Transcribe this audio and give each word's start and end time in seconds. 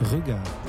Regard. 0.00 0.65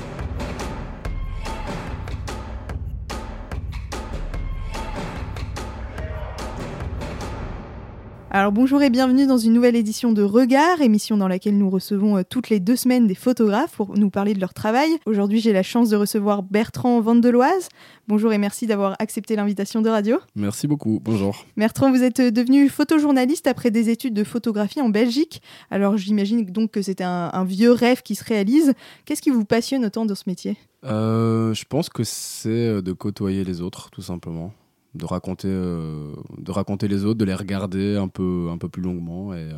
Alors 8.38 8.52
bonjour 8.52 8.80
et 8.82 8.88
bienvenue 8.88 9.26
dans 9.26 9.36
une 9.36 9.52
nouvelle 9.52 9.74
édition 9.74 10.12
de 10.12 10.22
Regard, 10.22 10.80
émission 10.80 11.16
dans 11.16 11.26
laquelle 11.26 11.58
nous 11.58 11.68
recevons 11.70 12.18
euh, 12.18 12.22
toutes 12.22 12.50
les 12.50 12.60
deux 12.60 12.76
semaines 12.76 13.08
des 13.08 13.16
photographes 13.16 13.74
pour 13.74 13.98
nous 13.98 14.10
parler 14.10 14.32
de 14.32 14.38
leur 14.38 14.54
travail. 14.54 14.90
Aujourd'hui 15.06 15.40
j'ai 15.40 15.52
la 15.52 15.64
chance 15.64 15.90
de 15.90 15.96
recevoir 15.96 16.44
Bertrand 16.44 17.00
Vandeloise. 17.00 17.68
Bonjour 18.06 18.32
et 18.32 18.38
merci 18.38 18.68
d'avoir 18.68 18.94
accepté 19.00 19.34
l'invitation 19.34 19.82
de 19.82 19.88
radio. 19.88 20.18
Merci 20.36 20.68
beaucoup, 20.68 21.00
bonjour. 21.02 21.44
Bertrand, 21.56 21.90
vous 21.90 22.04
êtes 22.04 22.20
euh, 22.20 22.30
devenu 22.30 22.68
photojournaliste 22.68 23.48
après 23.48 23.72
des 23.72 23.90
études 23.90 24.14
de 24.14 24.22
photographie 24.22 24.80
en 24.80 24.88
Belgique. 24.88 25.42
Alors 25.72 25.96
j'imagine 25.96 26.44
donc 26.44 26.70
que 26.70 26.80
c'était 26.80 27.02
un, 27.02 27.30
un 27.32 27.44
vieux 27.44 27.72
rêve 27.72 28.02
qui 28.02 28.14
se 28.14 28.22
réalise. 28.22 28.72
Qu'est-ce 29.04 29.20
qui 29.20 29.30
vous 29.30 29.44
passionne 29.44 29.84
autant 29.84 30.06
dans 30.06 30.14
ce 30.14 30.22
métier? 30.28 30.56
Euh, 30.84 31.52
je 31.54 31.64
pense 31.64 31.88
que 31.88 32.04
c'est 32.04 32.82
de 32.82 32.92
côtoyer 32.92 33.42
les 33.42 33.62
autres, 33.62 33.90
tout 33.90 34.02
simplement. 34.02 34.52
De 34.94 35.04
raconter, 35.04 35.48
euh, 35.50 36.12
de 36.38 36.50
raconter 36.50 36.88
les 36.88 37.04
autres, 37.04 37.18
de 37.18 37.24
les 37.24 37.34
regarder 37.34 37.96
un 37.96 38.08
peu, 38.08 38.48
un 38.50 38.56
peu 38.58 38.68
plus 38.68 38.82
longuement 38.82 39.34
et, 39.34 39.36
euh, 39.36 39.52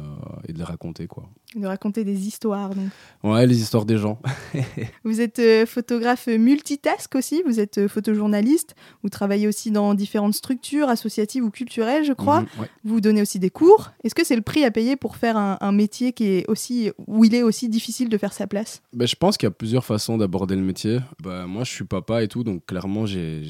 et 0.49 0.53
de 0.53 0.59
les 0.59 0.65
raconter, 0.65 1.07
quoi. 1.07 1.25
De 1.55 1.67
raconter 1.67 2.05
des 2.05 2.27
histoires. 2.27 2.71
Donc. 2.71 2.89
Ouais, 3.23 3.47
les 3.47 3.61
histoires 3.61 3.85
des 3.85 3.97
gens. 3.97 4.21
Vous 5.05 5.21
êtes 5.21 5.39
euh, 5.39 5.67
photographe 5.67 6.27
multitask 6.27 7.15
aussi, 7.15 7.43
vous 7.47 7.61
êtes 7.61 7.87
photojournaliste, 7.89 8.75
vous 9.03 9.09
travaillez 9.09 9.47
aussi 9.49 9.71
dans 9.71 9.95
différentes 9.95 10.35
structures 10.35 10.89
associatives 10.89 11.45
ou 11.45 11.51
culturelles, 11.51 12.05
je 12.05 12.13
crois. 12.13 12.41
Mhm, 12.43 12.47
ouais. 12.61 12.67
Vous 12.85 13.01
donnez 13.01 13.23
aussi 13.23 13.39
des 13.39 13.51
cours. 13.51 13.93
Est-ce 14.05 14.15
que 14.15 14.25
c'est 14.27 14.37
le 14.37 14.43
prix 14.43 14.65
à 14.65 14.71
payer 14.71 14.97
pour 14.97 15.17
faire 15.17 15.37
un, 15.37 15.59
un 15.61 15.73
métier 15.73 16.13
qui 16.13 16.25
est 16.27 16.49
aussi, 16.49 16.91
où 17.07 17.25
il 17.25 17.35
est 17.35 17.43
aussi 17.45 17.69
difficile 17.69 18.09
de 18.09 18.19
faire 18.19 18.33
sa 18.33 18.47
place? 18.47 18.83
Ben, 18.93 19.07
je 19.07 19.15
pense 19.17 19.37
qu'il 19.37 19.47
y 19.47 19.49
a 19.49 19.53
plusieurs 19.53 19.85
façons 19.85 20.19
d'aborder 20.19 20.57
le 20.57 20.63
métier. 20.63 20.99
Ben, 21.23 21.47
moi, 21.47 21.65
je 21.65 21.71
suis 21.71 21.85
papa 21.85 22.23
et 22.23 22.29
tout, 22.29 22.43
donc 22.45 22.67
clairement, 22.67 23.07
j'ai, 23.07 23.43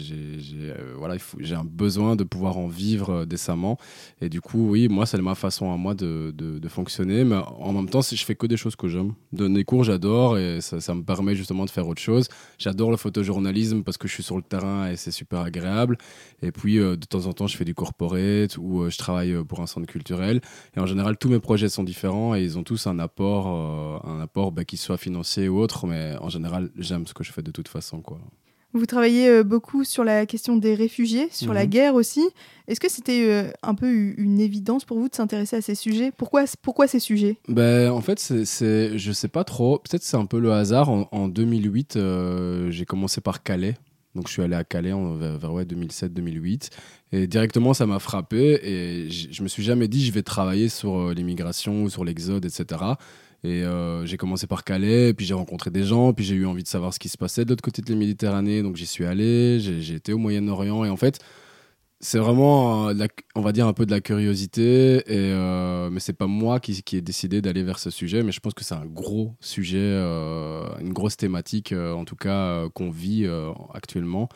voilà, 0.99 1.15
il 1.15 1.21
faut- 1.21 1.39
j'ai 1.41 1.55
un 1.55 1.65
besoin 1.71 2.17
de 2.17 2.25
pouvoir 2.25 2.59
en 2.59 2.69
vivre 2.69 3.11
euh, 3.11 3.27
décemment. 3.27 3.79
Et 4.21 4.29
du 4.29 4.41
coup, 4.41 4.71
oui, 4.71 4.89
moi, 4.89 5.07
c'est 5.07 5.21
ma 5.21 5.35
façon 5.35 5.73
à 5.73 5.77
moi 5.77 5.95
de, 5.95 6.33
fonctionner. 6.69 7.25
Mais 7.25 7.37
en 7.37 7.73
même 7.73 7.89
temps, 7.89 8.03
si 8.03 8.17
je 8.17 8.25
fais 8.25 8.35
que 8.35 8.47
des 8.47 8.57
choses 8.57 8.77
que 8.77 8.89
j'aime. 8.89 9.13
Donner 9.33 9.65
cours, 9.65 9.85
j'adore 9.85 10.39
et 10.39 10.61
ça, 10.61 10.95
me 10.95 11.03
permet 11.03 11.35
justement 11.35 11.65
de 11.65 11.71
faire 11.71 11.87
autre 11.89 12.01
chose. 12.01 12.29
J'adore 12.59 12.91
le 12.91 12.97
photojournalisme 12.97 13.83
parce 13.83 13.97
que 13.97 14.07
je 14.07 14.15
suis 14.15 14.23
sur 14.23 14.37
le 14.37 14.43
terrain 14.43 14.91
et 14.91 14.97
c'est 14.97 15.11
super 15.11 15.41
agréable. 15.41 15.99
Et 16.43 16.53
puis, 16.53 16.79
euh, 16.79 16.97
de 16.97 17.07
temps 17.07 17.27
en 17.27 17.33
temps, 17.33 17.47
je 17.47 17.57
fais 17.57 17.65
du 17.65 17.75
corporate 17.75 18.57
ou 18.59 18.83
euh, 18.83 18.91
je 18.91 18.99
travaille 18.99 19.35
pour 19.45 19.61
un 19.61 19.67
centre 19.67 19.87
culturel. 19.87 20.41
Et 20.77 20.81
en 20.81 20.87
général, 20.87 21.17
tous 21.17 21.29
mes 21.29 21.41
projets 21.41 21.69
sont 21.69 21.85
différents 21.85 22.35
et 22.35 22.43
ils 22.43 22.59
ont 22.59 22.63
tous 22.63 22.87
un 22.87 22.99
apport, 22.99 23.49
un 24.07 24.21
apport 24.21 24.53
bah, 24.53 24.65
qui 24.65 24.77
soit 24.77 24.99
financier 24.99 25.49
ou 25.49 25.59
autre. 25.59 25.87
Mais 25.87 26.17
en 26.21 26.29
général, 26.29 26.71
j'aime 26.77 27.07
ce 27.07 27.15
que 27.15 27.25
je 27.25 27.33
fais 27.33 27.43
de 27.43 27.51
toute 27.51 27.69
façon. 27.69 28.01
Quoi. 28.01 28.21
Vous 28.73 28.87
travaillez 28.87 29.29
euh, 29.29 29.43
beaucoup 29.43 29.83
sur 29.85 30.05
la 30.05 30.27
question 30.27 30.57
des 30.57 30.75
réfugiés, 30.75 31.29
sur 31.33 31.53
la 31.53 31.65
Mhm. 31.65 31.71
guerre 31.71 31.95
aussi. 31.95 32.23
Est-ce 32.69 32.79
que 32.79 32.89
c'était 32.91 33.25
euh, 33.29 33.51
un 33.65 33.75
peu 33.75 33.91
une 34.17 34.39
évidence 34.41 34.85
pour 34.85 34.99
vous 34.99 35.09
de 35.09 35.15
s'intéresser 35.15 35.57
à 35.57 35.61
ces 35.61 35.75
sujets? 35.75 36.13
Pourquoi, 36.17 36.45
pourquoi 36.63 36.87
ces 36.87 37.01
sujets? 37.01 37.37
Ben, 37.49 37.91
en 37.91 38.01
fait, 38.01 38.21
c'est, 38.21 38.97
je 38.97 39.13
sais 39.13 39.27
pas 39.29 39.43
trop. 39.43 39.79
Peut-être 39.79 40.05
c'est 40.05 40.17
un 40.17 40.27
peu 40.27 40.39
le 40.39 40.53
hasard. 40.53 40.89
En, 40.89 41.09
en 41.11 41.27
2008, 41.27 41.97
euh, 41.97 42.71
j'ai 42.71 42.85
commencé 42.85 43.21
par 43.21 43.43
Calais. 43.43 43.75
Donc, 44.15 44.27
je 44.29 44.33
suis 44.33 44.43
allé 44.43 44.55
à 44.57 44.65
Calais 44.65 44.93
en, 44.93 45.15
vers, 45.15 45.39
vers, 45.39 45.53
ouais, 45.53 45.65
2007-2008. 45.65 46.71
Et 47.13 47.27
directement, 47.27 47.75
ça 47.75 47.87
m'a 47.87 47.99
frappé. 47.99 48.61
Et 48.63 49.11
je 49.11 49.43
me 49.43 49.49
suis 49.49 49.63
jamais 49.63 49.89
dit, 49.89 50.05
je 50.05 50.13
vais 50.13 50.23
travailler 50.23 50.69
sur 50.69 51.11
l'immigration 51.13 51.83
ou 51.85 51.91
sur 51.91 52.05
l'exode, 52.05 52.45
etc. 52.45 52.81
Et 53.43 53.63
euh, 53.63 54.05
j'ai 54.05 54.17
commencé 54.17 54.47
par 54.47 54.65
Calais, 54.65 55.15
puis 55.15 55.25
j'ai 55.25 55.35
rencontré 55.35 55.71
des 55.71 55.85
gens, 55.85 56.13
puis 56.13 56.25
j'ai 56.25 56.35
eu 56.35 56.47
envie 56.47 56.63
de 56.63 56.69
savoir 56.69 56.93
ce 56.93 56.99
qui 56.99 57.09
se 57.09 57.17
passait 57.17 57.45
de 57.45 57.51
l'autre 57.51 57.63
côté 57.63 57.81
de 57.81 57.91
la 57.91 57.97
Méditerranée. 57.97 58.63
Donc, 58.63 58.77
j'y 58.77 58.87
suis 58.87 59.07
allé. 59.07 59.59
J'ai, 59.61 59.95
été 59.95 60.13
au 60.13 60.19
Moyen-Orient. 60.19 60.85
Et 60.85 60.91
en 60.91 60.97
fait, 60.97 61.21
c'est 62.01 62.19
vraiment, 62.19 62.89
euh, 62.91 63.07
on 63.35 63.41
va 63.41 63.53
dire, 63.53 63.67
un 63.67 63.73
peu 63.73 63.87
de 63.87 63.91
la 63.91 64.03
curiosité. 64.03 64.97
Et, 65.07 65.33
euh, 65.33 65.89
mais 65.91 66.01
c'est 66.01 66.13
pas 66.13 66.27
moi 66.27 66.61
qui, 66.61 66.83
qui 66.83 66.99
ai 66.99 67.01
décidé 67.01 67.41
d'aller 67.41 67.63
vers 67.63 67.79
ce 67.79 67.89
sujet. 67.89 68.23
Mais 68.23 68.33
je 68.33 68.41
pense 68.41 68.53
que 68.53 68.63
c'est 68.65 68.75
un 68.75 68.87
gros 68.87 69.35
sujet, 69.41 69.79
euh, 69.79 70.63
une 70.81 70.93
grosse 70.93 71.17
thématique, 71.17 71.73
en 71.73 72.05
tout 72.05 72.17
cas, 72.17 72.69
qu'on 72.75 72.91
vit 72.91 73.27
actuellement. 73.73 74.29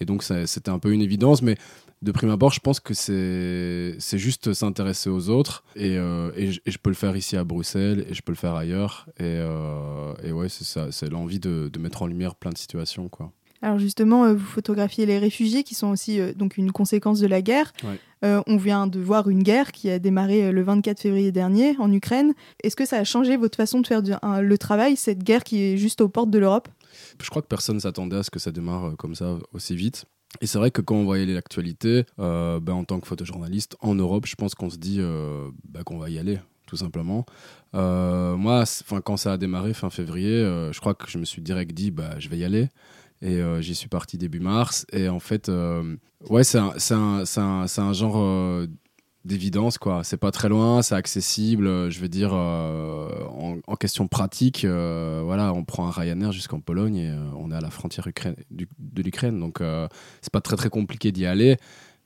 Et 0.00 0.04
donc, 0.04 0.22
c'était 0.22 0.70
un 0.70 0.78
peu 0.78 0.92
une 0.92 1.02
évidence. 1.02 1.42
Mais 1.42 1.56
de 2.02 2.12
prime 2.12 2.30
abord, 2.30 2.52
je 2.52 2.60
pense 2.60 2.80
que 2.80 2.94
c'est 2.94 4.18
juste 4.18 4.52
s'intéresser 4.52 5.10
aux 5.10 5.28
autres. 5.28 5.64
Et, 5.76 5.96
euh, 5.96 6.30
et, 6.36 6.52
je, 6.52 6.60
et 6.66 6.70
je 6.70 6.78
peux 6.78 6.90
le 6.90 6.96
faire 6.96 7.16
ici 7.16 7.36
à 7.36 7.44
Bruxelles 7.44 8.06
et 8.08 8.14
je 8.14 8.22
peux 8.22 8.32
le 8.32 8.36
faire 8.38 8.54
ailleurs. 8.54 9.06
Et, 9.18 9.24
euh, 9.24 10.12
et 10.24 10.32
ouais, 10.32 10.48
c'est 10.48 10.64
ça. 10.64 10.90
C'est 10.90 11.10
l'envie 11.10 11.38
de, 11.40 11.68
de 11.72 11.78
mettre 11.78 12.02
en 12.02 12.06
lumière 12.06 12.34
plein 12.34 12.50
de 12.50 12.58
situations, 12.58 13.08
quoi. 13.08 13.32
Alors 13.62 13.78
justement, 13.78 14.24
euh, 14.24 14.32
vous 14.32 14.46
photographiez 14.46 15.04
les 15.04 15.18
réfugiés 15.18 15.64
qui 15.64 15.74
sont 15.74 15.88
aussi 15.88 16.18
euh, 16.18 16.32
donc 16.32 16.56
une 16.56 16.72
conséquence 16.72 17.20
de 17.20 17.26
la 17.26 17.42
guerre. 17.42 17.74
Ouais. 17.84 17.98
On 18.46 18.56
vient 18.58 18.86
de 18.86 18.98
voir 19.00 19.28
une 19.30 19.42
guerre 19.42 19.72
qui 19.72 19.88
a 19.90 19.98
démarré 19.98 20.52
le 20.52 20.62
24 20.62 21.00
février 21.00 21.32
dernier 21.32 21.74
en 21.78 21.90
Ukraine. 21.90 22.34
Est-ce 22.62 22.76
que 22.76 22.84
ça 22.84 22.96
a 22.98 23.04
changé 23.04 23.38
votre 23.38 23.56
façon 23.56 23.80
de 23.80 23.86
faire 23.86 24.02
du- 24.02 24.12
un- 24.20 24.42
le 24.42 24.58
travail, 24.58 24.96
cette 24.96 25.22
guerre 25.24 25.42
qui 25.42 25.62
est 25.62 25.76
juste 25.78 26.02
aux 26.02 26.08
portes 26.10 26.30
de 26.30 26.38
l'Europe? 26.38 26.68
Je 27.22 27.30
crois 27.30 27.42
que 27.42 27.46
personne 27.48 27.76
ne 27.76 27.80
s'attendait 27.80 28.16
à 28.16 28.22
ce 28.22 28.30
que 28.30 28.38
ça 28.38 28.52
démarre 28.52 28.90
euh, 28.90 28.96
comme 28.96 29.14
ça 29.14 29.38
aussi 29.52 29.76
vite. 29.76 30.06
Et 30.40 30.46
c'est 30.46 30.58
vrai 30.58 30.70
que 30.70 30.80
quand 30.80 30.94
on 30.94 31.04
voyait 31.04 31.26
l'actualité, 31.26 32.04
euh, 32.18 32.60
ben, 32.60 32.74
en 32.74 32.84
tant 32.84 33.00
que 33.00 33.06
photojournaliste 33.06 33.76
en 33.80 33.94
Europe, 33.94 34.26
je 34.26 34.36
pense 34.36 34.54
qu'on 34.54 34.70
se 34.70 34.76
dit 34.76 34.98
euh, 35.00 35.50
ben, 35.68 35.82
qu'on 35.82 35.98
va 35.98 36.08
y 36.08 36.18
aller, 36.18 36.38
tout 36.66 36.76
simplement. 36.76 37.26
Euh, 37.74 38.36
moi, 38.36 38.64
'fin, 38.64 39.00
quand 39.00 39.16
ça 39.16 39.32
a 39.32 39.36
démarré 39.36 39.74
fin 39.74 39.90
février, 39.90 40.38
je 40.72 40.78
crois 40.78 40.94
que 40.94 41.10
je 41.10 41.18
me 41.18 41.24
suis 41.24 41.42
direct 41.42 41.72
dit 41.72 41.90
bah, 41.90 42.14
je 42.18 42.28
vais 42.28 42.38
y 42.38 42.44
aller. 42.44 42.68
Et 43.22 43.42
j'y 43.60 43.74
suis 43.74 43.88
parti 43.88 44.16
début 44.16 44.40
mars. 44.40 44.86
Et 44.92 45.08
en 45.08 45.20
fait, 45.20 45.50
ouais, 46.30 46.44
c'est 46.44 46.58
un, 46.58 47.92
genre 47.92 48.66
d'évidence, 49.24 49.78
quoi. 49.78 50.02
C'est 50.04 50.16
pas 50.16 50.30
très 50.30 50.48
loin, 50.48 50.82
c'est 50.82 50.94
accessible. 50.94 51.66
euh, 51.66 51.90
Je 51.90 52.00
veux 52.00 52.08
dire, 52.08 52.30
euh, 52.34 53.08
en, 53.66 53.76
question 53.76 54.08
pratique, 54.08 54.64
euh, 54.64 55.22
voilà, 55.24 55.52
on 55.52 55.64
prend 55.64 55.86
un 55.86 55.90
Ryanair 55.90 56.32
jusqu'en 56.32 56.60
Pologne 56.60 56.96
et 56.96 57.12
on 57.36 57.50
est 57.50 57.54
à 57.54 57.60
la 57.60 57.70
frontière 57.70 58.08
du- 58.50 58.68
de 58.78 59.02
l'Ukraine. 59.02 59.38
Donc, 59.40 59.60
c'est 60.20 60.32
pas 60.32 60.40
très 60.40 60.56
très 60.56 60.68
compliqué 60.70 61.12
d'y 61.12 61.26
aller. 61.26 61.56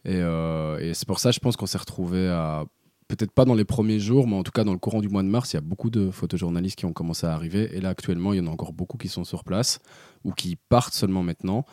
Et, 0.05 0.19
et 0.19 0.95
c'est 0.95 1.07
pour 1.07 1.19
ça, 1.19 1.31
je 1.31 1.39
pense 1.41 1.57
qu'on 1.57 1.67
s'est 1.67 1.79
retrouvé 1.79 2.29
à 2.29 2.65
peut-être 3.09 3.33
pas 3.33 3.45
dans 3.45 3.55
les 3.55 3.65
premiers 3.65 4.01
jours, 4.01 4.27
mais 4.27 4.37
en 4.37 4.43
tout 4.43 4.51
cas 4.53 4.65
dans 4.65 4.73
le 4.73 4.79
courant 4.79 5.01
du 5.01 5.09
mois 5.09 5.23
de 5.23 5.29
mars, 5.29 5.53
il 5.53 5.57
y 5.57 5.59
a 5.59 5.63
beaucoup 5.63 5.91
de 5.91 6.11
photojournalistes 6.11 6.77
qui 6.79 6.87
ont 6.87 6.93
commencé 6.93 7.27
à 7.27 7.33
arriver. 7.35 7.77
Et 7.77 7.81
là, 7.81 7.91
actuellement, 7.91 8.33
il 8.33 8.39
y 8.39 8.41
en 8.41 8.47
a 8.47 8.51
encore 8.51 8.73
beaucoup 8.73 8.97
qui 8.97 9.09
sont 9.09 9.25
sur 9.25 9.45
place 9.45 9.79
ou 10.25 10.33
qui 10.33 10.57
partent 10.57 10.95
seulement 10.95 11.23
maintenant. 11.23 11.65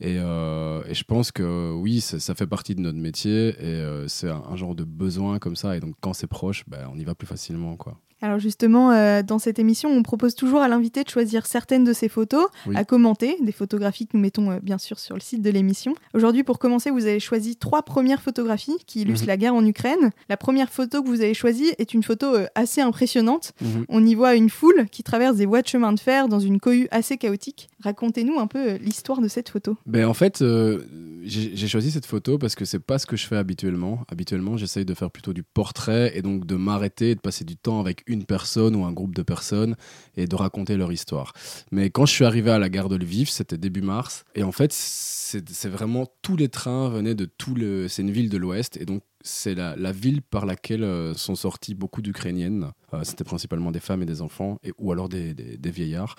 Et, 0.00 0.16
euh, 0.18 0.82
et 0.86 0.94
je 0.94 1.04
pense 1.04 1.30
que 1.30 1.72
oui, 1.72 2.00
ça, 2.00 2.34
fait 2.34 2.46
partie 2.46 2.74
de 2.74 2.80
notre 2.80 2.98
métier 2.98 3.48
et 3.48 3.64
euh, 3.64 4.08
c'est 4.08 4.30
un, 4.30 4.56
genre 4.56 4.74
de 4.74 4.84
besoin 4.84 5.38
comme 5.38 5.56
ça. 5.56 5.76
Et 5.76 5.80
donc, 5.80 5.94
quand 6.00 6.14
c'est 6.14 6.26
proche, 6.26 6.64
ben, 6.66 6.88
on 6.92 6.98
y 6.98 7.04
va 7.04 7.14
plus 7.14 7.26
facilement. 7.26 7.76
Quoi. 7.76 7.98
Alors 8.22 8.38
justement, 8.38 8.90
euh, 8.92 9.22
dans 9.22 9.38
cette 9.38 9.58
émission, 9.58 9.90
on 9.90 10.02
propose 10.02 10.34
toujours 10.34 10.60
à 10.60 10.68
l'invité 10.68 11.02
de 11.04 11.08
choisir 11.08 11.46
certaines 11.46 11.84
de 11.84 11.92
ses 11.92 12.08
photos 12.08 12.46
Oui. 12.66 12.76
à 12.76 12.84
commenter, 12.84 13.36
des 13.42 13.52
photographies 13.52 14.06
que 14.06 14.16
nous 14.16 14.22
mettons 14.22 14.50
euh, 14.50 14.58
bien 14.62 14.78
sûr 14.78 14.98
sur 14.98 15.14
le 15.14 15.20
site 15.20 15.42
de 15.42 15.50
l'émission. 15.50 15.94
Aujourd'hui, 16.14 16.42
pour 16.44 16.58
commencer, 16.58 16.90
vous 16.90 17.06
avez 17.06 17.20
choisi 17.20 17.56
trois 17.56 17.82
premières 17.82 18.20
photographies 18.22 18.76
qui 18.86 19.02
illustrent 19.02 19.24
Mhm. 19.24 19.28
la 19.28 19.36
guerre 19.36 19.54
en 19.54 19.64
Ukraine. 19.64 20.10
La 20.28 20.36
première 20.36 20.70
photo 20.70 21.02
que 21.02 21.08
vous 21.08 21.20
avez 21.22 21.34
choisie 21.34 21.72
est 21.78 21.94
une 21.94 22.02
photo 22.02 22.34
euh, 22.34 22.46
assez 22.54 22.80
impressionnante. 22.80 23.52
Mhm. 23.60 23.84
On 23.88 24.04
y 24.04 24.14
voit 24.14 24.34
une 24.34 24.50
foule 24.50 24.86
qui 24.90 25.02
traverse 25.02 25.36
des 25.36 25.46
voies 25.46 25.62
de 25.62 25.68
chemin 25.68 25.92
de 25.92 26.00
fer 26.00 26.28
dans 26.28 26.40
une 26.40 26.60
cohue 26.60 26.88
assez 26.90 27.16
chaotique. 27.16 27.68
Racontez-nous 27.82 28.38
un 28.38 28.46
peu 28.46 28.74
l'histoire 28.76 29.20
de 29.20 29.28
cette 29.28 29.48
photo. 29.48 29.76
Ben, 29.86 30.06
en 30.06 30.14
fait, 30.14 30.44
j'ai 31.22 31.50
j'ai 31.56 31.68
choisi 31.68 31.90
cette 31.90 32.06
photo 32.06 32.38
parce 32.38 32.54
que 32.54 32.64
c'est 32.64 32.78
pas 32.78 32.98
ce 32.98 33.06
que 33.06 33.16
je 33.16 33.26
fais 33.26 33.36
habituellement. 33.36 34.00
Habituellement, 34.10 34.56
j'essaye 34.56 34.84
de 34.84 34.94
faire 34.94 35.10
plutôt 35.10 35.32
du 35.32 35.42
portrait 35.42 36.12
et 36.14 36.22
donc 36.22 36.46
de 36.46 36.56
m'arrêter 36.56 37.10
et 37.10 37.14
de 37.14 37.20
passer 37.20 37.44
du 37.44 37.56
temps 37.56 37.80
avec 37.80 38.02
une 38.10 38.24
personne 38.24 38.76
ou 38.76 38.84
un 38.84 38.92
groupe 38.92 39.14
de 39.14 39.22
personnes 39.22 39.76
et 40.16 40.26
de 40.26 40.36
raconter 40.36 40.76
leur 40.76 40.92
histoire. 40.92 41.32
Mais 41.70 41.90
quand 41.90 42.06
je 42.06 42.12
suis 42.12 42.24
arrivé 42.24 42.50
à 42.50 42.58
la 42.58 42.68
gare 42.68 42.88
de 42.88 42.96
Lviv, 42.96 43.28
c'était 43.30 43.58
début 43.58 43.82
mars, 43.82 44.24
et 44.34 44.42
en 44.42 44.52
fait, 44.52 44.72
c'est 44.72 45.68
vraiment 45.68 46.06
tous 46.22 46.36
les 46.36 46.48
trains 46.48 46.88
venaient 46.88 47.14
de 47.14 47.24
tout 47.24 47.54
le. 47.54 47.86
C'est 47.88 48.02
une 48.02 48.10
ville 48.10 48.28
de 48.28 48.36
l'Ouest, 48.36 48.76
et 48.76 48.84
donc 48.84 49.02
c'est 49.22 49.54
la, 49.54 49.76
la 49.76 49.92
ville 49.92 50.22
par 50.22 50.46
laquelle 50.46 50.82
euh, 50.82 51.14
sont 51.14 51.34
sorties 51.34 51.74
beaucoup 51.74 52.02
d'Ukrainiennes. 52.02 52.72
Euh, 52.94 53.02
C'était 53.04 53.22
principalement 53.24 53.70
des 53.70 53.78
femmes 53.80 54.02
et 54.02 54.06
des 54.06 54.22
enfants, 54.22 54.58
et, 54.64 54.72
ou 54.78 54.90
alors 54.92 55.08
des, 55.08 55.34
des- 55.34 55.56
des 55.56 55.70
vieillards, 55.70 56.16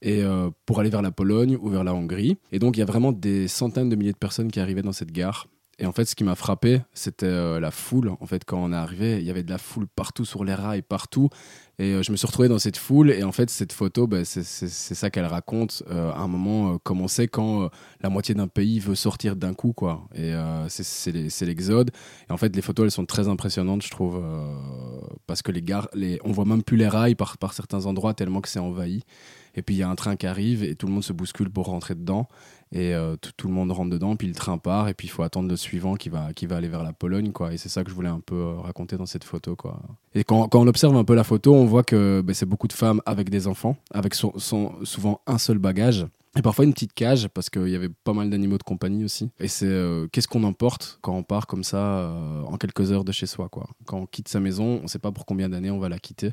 et 0.00 0.22
euh, 0.22 0.50
pour 0.66 0.78
aller 0.80 0.90
vers 0.90 1.02
la 1.02 1.10
Pologne 1.10 1.56
ou 1.60 1.68
vers 1.70 1.82
la 1.82 1.94
Hongrie. 1.94 2.36
Et 2.52 2.58
donc 2.58 2.76
il 2.76 2.80
y 2.80 2.82
a 2.82 2.86
vraiment 2.86 3.10
des 3.12 3.48
centaines 3.48 3.88
de 3.88 3.96
milliers 3.96 4.12
de 4.12 4.18
personnes 4.18 4.50
qui 4.50 4.60
arrivaient 4.60 4.82
dans 4.82 4.92
cette 4.92 5.12
gare. 5.12 5.48
Et 5.82 5.86
en 5.86 5.90
fait, 5.90 6.04
ce 6.04 6.14
qui 6.14 6.22
m'a 6.22 6.36
frappé, 6.36 6.80
c'était 6.94 7.26
euh, 7.26 7.58
la 7.58 7.72
foule. 7.72 8.12
En 8.20 8.26
fait, 8.26 8.44
quand 8.44 8.62
on 8.62 8.72
est 8.72 8.76
arrivé, 8.76 9.16
il 9.18 9.24
y 9.24 9.30
avait 9.30 9.42
de 9.42 9.50
la 9.50 9.58
foule 9.58 9.88
partout 9.88 10.24
sur 10.24 10.44
les 10.44 10.54
rails, 10.54 10.82
partout. 10.82 11.28
Et 11.80 11.94
euh, 11.94 12.04
je 12.04 12.12
me 12.12 12.16
suis 12.16 12.24
retrouvé 12.28 12.46
dans 12.48 12.60
cette 12.60 12.76
foule. 12.76 13.10
Et 13.10 13.24
en 13.24 13.32
fait, 13.32 13.50
cette 13.50 13.72
photo, 13.72 14.06
bah, 14.06 14.24
c'est 14.24 14.44
c'est- 14.44 14.68
c'est 14.68 14.94
ça 14.94 15.10
qu'elle 15.10 15.26
raconte. 15.26 15.82
euh, 15.90 16.12
à 16.12 16.18
un 16.20 16.28
moment, 16.28 16.78
comme 16.78 17.00
on 17.00 17.08
sait, 17.08 17.26
quand 17.26 17.68
la 18.00 18.10
moitié 18.10 18.32
d'un 18.36 18.46
pays 18.46 18.78
veut 18.78 18.94
sortir 18.94 19.34
d'un 19.34 19.54
coup, 19.54 19.72
quoi. 19.72 20.06
Et 20.14 20.32
c'est- 20.68 20.84
c'est 20.84 21.28
c'est 21.30 21.46
l'exode. 21.46 21.90
Et 22.28 22.32
en 22.32 22.36
fait, 22.36 22.54
les 22.54 22.62
photos, 22.62 22.84
elles 22.84 22.90
sont 22.92 23.04
très 23.06 23.26
impressionnantes, 23.26 23.82
je 23.82 23.90
trouve, 23.90 24.22
parce 25.26 25.42
que 25.42 25.50
les 25.50 25.62
gares, 25.62 25.88
les, 25.94 26.20
on 26.24 26.30
voit 26.32 26.44
même 26.44 26.62
plus 26.62 26.76
les 26.76 26.86
rails 26.88 27.16
par 27.16 27.36
certains 27.54 27.86
endroits 27.86 28.14
tellement 28.14 28.40
que 28.40 28.48
c'est 28.48 28.60
envahi. 28.60 29.02
Et 29.54 29.62
puis 29.62 29.74
il 29.74 29.78
y 29.78 29.82
a 29.82 29.88
un 29.88 29.94
train 29.94 30.16
qui 30.16 30.26
arrive 30.26 30.64
et 30.64 30.74
tout 30.74 30.86
le 30.86 30.92
monde 30.92 31.04
se 31.04 31.12
bouscule 31.12 31.50
pour 31.50 31.66
rentrer 31.66 31.94
dedans. 31.94 32.28
Et 32.74 32.94
euh, 32.94 33.16
tout 33.36 33.48
le 33.48 33.52
monde 33.52 33.70
rentre 33.70 33.90
dedans, 33.90 34.16
puis 34.16 34.26
le 34.26 34.34
train 34.34 34.56
part, 34.56 34.88
et 34.88 34.94
puis 34.94 35.06
il 35.06 35.10
faut 35.10 35.22
attendre 35.22 35.46
le 35.46 35.56
suivant 35.56 35.94
qui 35.94 36.08
va, 36.08 36.32
qui 36.32 36.46
va 36.46 36.56
aller 36.56 36.68
vers 36.68 36.82
la 36.82 36.94
Pologne. 36.94 37.30
Quoi. 37.30 37.52
Et 37.52 37.58
c'est 37.58 37.68
ça 37.68 37.84
que 37.84 37.90
je 37.90 37.94
voulais 37.94 38.08
un 38.08 38.20
peu 38.20 38.34
euh, 38.34 38.60
raconter 38.60 38.96
dans 38.96 39.04
cette 39.04 39.24
photo. 39.24 39.54
Quoi. 39.56 39.78
Et 40.14 40.24
quand, 40.24 40.48
quand 40.48 40.60
on 40.60 40.66
observe 40.66 40.96
un 40.96 41.04
peu 41.04 41.14
la 41.14 41.24
photo, 41.24 41.54
on 41.54 41.66
voit 41.66 41.82
que 41.82 42.22
ben, 42.24 42.32
c'est 42.32 42.46
beaucoup 42.46 42.68
de 42.68 42.72
femmes 42.72 43.02
avec 43.04 43.28
des 43.28 43.46
enfants, 43.46 43.76
avec 43.92 44.14
souvent 44.14 45.20
un 45.26 45.36
seul 45.36 45.58
bagage. 45.58 46.06
Et 46.34 46.40
parfois 46.40 46.64
une 46.64 46.72
petite 46.72 46.94
cage, 46.94 47.28
parce 47.28 47.50
qu'il 47.50 47.68
y 47.68 47.76
avait 47.76 47.90
pas 47.90 48.14
mal 48.14 48.30
d'animaux 48.30 48.56
de 48.56 48.62
compagnie 48.62 49.04
aussi. 49.04 49.28
Et 49.38 49.48
c'est 49.48 49.66
euh, 49.66 50.06
qu'est-ce 50.10 50.28
qu'on 50.28 50.44
emporte 50.44 50.98
quand 51.02 51.14
on 51.14 51.22
part 51.22 51.46
comme 51.46 51.64
ça 51.64 52.10
en 52.46 52.56
quelques 52.56 52.90
heures 52.90 53.04
de 53.04 53.12
chez 53.12 53.26
soi. 53.26 53.50
Quoi. 53.50 53.68
Quand 53.84 53.98
on 53.98 54.06
quitte 54.06 54.28
sa 54.28 54.40
maison, 54.40 54.78
on 54.80 54.84
ne 54.84 54.88
sait 54.88 54.98
pas 54.98 55.12
pour 55.12 55.26
combien 55.26 55.50
d'années 55.50 55.70
on 55.70 55.78
va 55.78 55.90
la 55.90 55.98
quitter. 55.98 56.32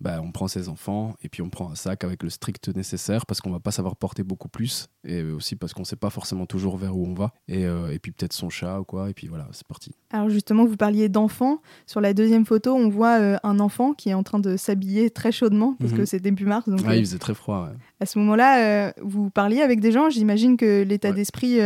Bah, 0.00 0.18
on 0.24 0.32
prend 0.32 0.48
ses 0.48 0.70
enfants 0.70 1.14
et 1.22 1.28
puis 1.28 1.42
on 1.42 1.50
prend 1.50 1.70
un 1.70 1.74
sac 1.74 2.04
avec 2.04 2.22
le 2.22 2.30
strict 2.30 2.74
nécessaire 2.74 3.26
parce 3.26 3.42
qu'on 3.42 3.50
va 3.50 3.60
pas 3.60 3.70
savoir 3.70 3.96
porter 3.96 4.22
beaucoup 4.22 4.48
plus 4.48 4.88
et 5.04 5.22
aussi 5.22 5.56
parce 5.56 5.74
qu'on 5.74 5.84
sait 5.84 5.96
pas 5.96 6.08
forcément 6.08 6.46
toujours 6.46 6.78
vers 6.78 6.96
où 6.96 7.06
on 7.06 7.12
va 7.12 7.34
et, 7.48 7.66
euh, 7.66 7.92
et 7.92 7.98
puis 7.98 8.10
peut-être 8.10 8.32
son 8.32 8.48
chat 8.48 8.80
ou 8.80 8.84
quoi 8.84 9.10
et 9.10 9.12
puis 9.12 9.26
voilà 9.26 9.46
c'est 9.52 9.66
parti. 9.66 9.92
Alors 10.10 10.30
justement 10.30 10.64
vous 10.64 10.78
parliez 10.78 11.10
d'enfants 11.10 11.60
sur 11.86 12.00
la 12.00 12.14
deuxième 12.14 12.46
photo 12.46 12.74
on 12.74 12.88
voit 12.88 13.20
euh, 13.20 13.36
un 13.42 13.60
enfant 13.60 13.92
qui 13.92 14.08
est 14.08 14.14
en 14.14 14.22
train 14.22 14.38
de 14.38 14.56
s'habiller 14.56 15.10
très 15.10 15.32
chaudement 15.32 15.76
parce 15.78 15.92
que 15.92 16.00
mhm. 16.00 16.06
c'est 16.06 16.20
début 16.20 16.46
mars 16.46 16.66
donc 16.66 16.80
ah, 16.86 16.96
il 16.96 17.00
euh, 17.00 17.04
faisait 17.04 17.18
très 17.18 17.34
froid. 17.34 17.68
À 18.00 18.06
ce 18.06 18.18
moment-là 18.20 18.94
vous 19.02 19.28
parliez 19.28 19.60
avec 19.60 19.80
des 19.80 19.92
gens 19.92 20.08
j'imagine 20.08 20.56
que 20.56 20.82
l'état 20.82 21.12
d'esprit 21.12 21.58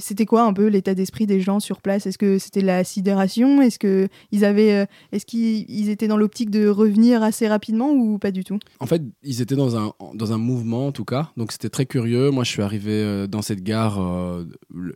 c'était 0.00 0.26
quoi 0.26 0.42
un 0.42 0.52
peu 0.52 0.66
l'état 0.66 0.94
d'esprit 0.94 1.26
des 1.26 1.40
gens 1.40 1.60
sur 1.60 1.80
place? 1.80 2.06
Est-ce 2.06 2.18
que 2.18 2.38
c'était 2.38 2.62
la 2.62 2.82
sidération? 2.82 3.62
Est-ce 3.62 3.78
que 3.78 4.08
ils 4.32 4.44
avaient 4.44 4.88
est-ce 5.12 5.24
qu'ils 5.24 5.88
étaient 5.88 6.08
dans 6.08 6.16
l'optique 6.16 6.50
de 6.50 6.66
revenir 6.66 7.22
assez 7.22 7.46
rapidement? 7.46 7.75
Ou 7.84 8.18
pas 8.18 8.30
du 8.30 8.44
tout? 8.44 8.58
En 8.80 8.86
fait, 8.86 9.02
ils 9.22 9.40
étaient 9.40 9.56
dans 9.56 9.76
un, 9.76 9.92
dans 10.14 10.32
un 10.32 10.38
mouvement 10.38 10.86
en 10.88 10.92
tout 10.92 11.04
cas, 11.04 11.30
donc 11.36 11.52
c'était 11.52 11.68
très 11.68 11.86
curieux. 11.86 12.30
Moi, 12.30 12.44
je 12.44 12.50
suis 12.50 12.62
arrivé 12.62 12.92
euh, 12.92 13.26
dans 13.26 13.42
cette 13.42 13.62
gare 13.62 14.00
euh, 14.00 14.44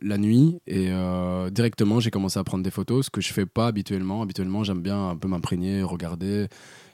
la 0.02 0.18
nuit 0.18 0.58
et 0.66 0.88
euh, 0.90 1.50
directement 1.50 2.00
j'ai 2.00 2.10
commencé 2.10 2.38
à 2.38 2.44
prendre 2.44 2.64
des 2.64 2.70
photos, 2.70 3.06
ce 3.06 3.10
que 3.10 3.20
je 3.20 3.32
fais 3.32 3.46
pas 3.46 3.66
habituellement. 3.66 4.22
Habituellement, 4.22 4.64
j'aime 4.64 4.82
bien 4.82 5.10
un 5.10 5.16
peu 5.16 5.28
m'imprégner, 5.28 5.82
regarder. 5.82 6.48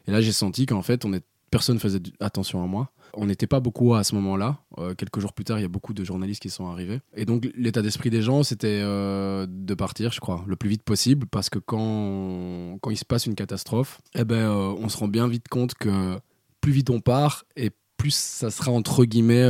Et 0.07 0.11
là, 0.11 0.21
j'ai 0.21 0.33
senti 0.33 0.67
qu'en 0.67 0.83
fait, 0.83 1.05
on 1.05 1.13
est... 1.13 1.25
personne 1.51 1.79
faisait 1.79 2.03
attention 2.21 2.63
à 2.63 2.67
moi 2.67 2.91
on 3.17 3.27
n'était 3.27 3.47
pas 3.47 3.61
beaucoup 3.61 3.95
à 3.95 4.05
ce 4.05 4.15
moment-là. 4.15 4.59
Euh, 4.79 4.95
quelques 4.95 5.21
jours 5.21 5.33
plus 5.33 5.45
tard, 5.45 5.59
il 5.59 5.63
y 5.63 5.65
a 5.65 5.69
beaucoup 5.69 5.95
de 5.95 6.05
journalistes 6.05 6.43
qui 6.43 6.51
sont 6.51 6.69
arrivés. 6.69 7.01
Et 7.15 7.25
donc, 7.25 7.49
l'état 7.57 7.83
d'esprit 7.83 8.11
des 8.11 8.23
gens, 8.23 8.43
c'était 8.43 8.81
euh, 8.83 9.47
de 9.49 9.75
partir, 9.75 10.13
je 10.13 10.21
crois, 10.21 10.45
le 10.47 10.57
plus 10.57 10.69
vite 10.69 10.83
possible, 10.83 11.27
parce 11.27 11.51
que 11.51 11.59
quand, 11.59 12.79
quand 12.81 12.91
il 12.91 12.97
se 12.97 13.05
passe 13.05 13.27
une 13.27 13.35
catastrophe, 13.35 14.01
eh 14.15 14.25
ben, 14.25 14.37
euh, 14.37 14.75
on 14.79 14.89
se 14.89 14.97
rend 14.99 15.09
bien 15.09 15.27
vite 15.27 15.49
compte 15.49 15.75
que 15.75 16.19
plus 16.61 16.73
vite 16.73 16.91
on 16.91 17.01
part, 17.01 17.45
et 17.57 17.71
plus 17.97 18.15
ça 18.15 18.51
sera, 18.51 18.71
entre 18.71 19.05
guillemets, 19.05 19.49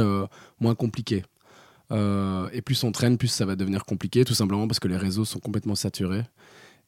moins 0.61 0.75
compliqué. 0.75 1.25
et 1.91 2.63
plus 2.63 2.85
on 2.85 2.93
traîne, 2.93 3.19
plus 3.19 3.29
ça 3.29 3.47
va 3.47 3.57
devenir 3.57 3.85
compliqué, 3.85 4.25
tout 4.25 4.35
simplement 4.35 4.69
parce 4.69 4.81
que 4.81 4.89
les 4.89 4.97
réseaux 4.97 5.25
sont 5.25 5.41
complètement 5.41 5.75
saturés. 5.75 6.25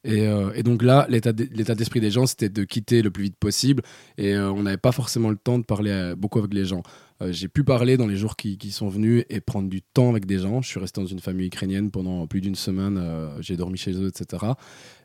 Euh, 0.07 0.53
et, 0.55 0.63
donc 0.63 0.83
là, 0.83 1.07
l'état 1.09 1.33
d'esprit 1.33 2.01
des 2.01 2.11
gens, 2.11 2.27
c'était 2.27 2.49
de 2.49 2.65
quitter 2.65 3.03
le 3.03 3.11
plus 3.11 3.25
vite 3.25 3.37
possible. 3.37 3.83
Et 4.17 4.35
euh, 4.35 4.51
on 4.51 4.63
n'avait 4.63 4.77
pas 4.77 4.93
forcément 4.93 5.31
le 5.31 5.37
temps 5.37 5.59
de 5.59 5.65
parler 5.65 5.91
euh, 5.91 6.17
beaucoup 6.17 6.39
avec 6.39 6.55
les 6.55 6.65
gens. 6.65 6.83
j'ai 7.21 7.49
pu 7.49 7.65
parler 7.65 7.97
dans 7.97 8.07
les 8.07 8.17
jours 8.17 8.37
qui, 8.37 8.59
sont 8.71 8.89
venus 8.89 9.25
et 9.29 9.41
prendre 9.41 9.69
du 9.69 9.83
temps 9.83 10.11
avec 10.11 10.27
des 10.27 10.39
gens. 10.39 10.63
Je 10.63 10.69
suis 10.69 10.81
resté 10.81 11.01
dans 11.01 11.07
une 11.07 11.21
famille 11.21 11.49
ukrainienne 11.49 11.91
pendant 11.91 12.27
plus 12.27 12.41
d'une 12.41 12.55
semaine. 12.55 13.01
j'ai 13.41 13.57
dormi 13.57 13.77
chez 13.77 13.93
eux, 13.93 14.09
etc. 14.09 14.53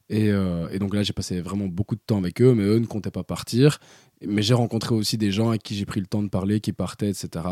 Et, 0.09 0.27
et, 0.27 0.79
donc 0.79 0.93
là, 0.93 1.01
j'ai 1.01 1.13
passé 1.13 1.41
vraiment 1.41 1.65
beaucoup 1.65 1.95
de 1.95 2.01
temps 2.05 2.19
avec 2.19 2.39
eux, 2.41 2.53
mais 2.53 2.63
eux 2.63 2.77
ne 2.77 2.85
comptaient 2.85 3.09
pas 3.09 3.23
partir 3.23 3.79
mais 4.27 4.41
j'ai 4.41 4.53
rencontré 4.53 4.95
aussi 4.95 5.17
des 5.17 5.31
gens 5.31 5.49
avec 5.49 5.63
qui 5.63 5.75
j'ai 5.75 5.85
pris 5.85 5.99
le 5.99 6.05
temps 6.05 6.23
de 6.23 6.29
parler, 6.29 6.59
qui 6.59 6.73
partaient, 6.73 7.09
etc. 7.09 7.45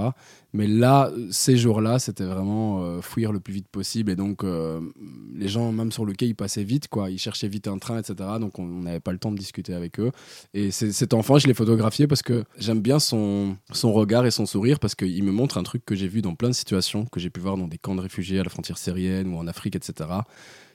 Mais 0.54 0.68
là, 0.68 1.12
ces 1.30 1.58
jours-là, 1.58 2.00
c'était 2.00 2.26
vraiment 2.26 2.84
euh, 2.84 3.02
fuir 3.02 3.32
le 3.32 3.40
plus 3.40 3.54
vite 3.54 3.68
possible. 3.68 4.12
Et 4.12 4.16
donc, 4.16 4.44
euh, 4.44 4.82
les 5.36 5.48
gens, 5.48 5.72
même 5.72 5.92
sur 5.92 6.06
le 6.06 6.14
quai, 6.14 6.28
ils 6.28 6.36
passaient 6.36 6.64
vite, 6.64 6.88
quoi. 6.88 7.10
Ils 7.10 7.20
cherchaient 7.20 7.48
vite 7.48 7.68
un 7.68 7.78
train, 7.78 8.00
etc. 8.00 8.16
Donc, 8.40 8.60
on 8.60 8.66
n'avait 8.66 9.00
pas 9.00 9.12
le 9.12 9.18
temps 9.18 9.32
de 9.32 9.38
discuter 9.38 9.74
avec 9.74 10.00
eux. 10.00 10.12
Et 10.54 10.72
cet 10.72 11.14
enfant, 11.14 11.38
je 11.40 11.48
l'ai 11.48 11.54
photographié 11.54 12.08
parce 12.08 12.22
que 12.22 12.44
j'aime 12.58 12.82
bien 12.82 13.00
son, 13.00 13.56
son 13.72 13.94
regard 13.94 14.26
et 14.26 14.32
son 14.32 14.46
sourire 14.46 14.80
parce 14.80 14.96
qu'il 14.96 15.24
me 15.24 15.32
montre 15.32 15.58
un 15.58 15.64
truc 15.64 15.86
que 15.86 15.96
j'ai 15.96 16.08
vu 16.08 16.22
dans 16.22 16.36
plein 16.36 16.50
de 16.50 16.56
situations, 16.56 17.06
que 17.06 17.20
j'ai 17.20 17.30
pu 17.30 17.40
voir 17.40 17.58
dans 17.58 17.68
des 17.68 17.78
camps 17.78 17.96
de 17.96 18.02
réfugiés 18.02 18.40
à 18.40 18.44
la 18.44 18.50
frontière 18.50 18.78
syrienne 18.78 19.34
ou 19.34 19.38
en 19.38 19.48
Afrique, 19.48 19.76
etc. 19.76 20.10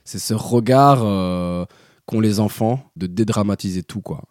C'est 0.03 0.19
ce 0.19 0.33
regard 0.33 1.01
euh, 1.03 1.65
qu'ont 2.05 2.19
les 2.19 2.39
enfants 2.39 2.89
de 2.95 3.07
dédramatiser 3.07 3.83
tout, 3.83 4.01
quoi. 4.01 4.23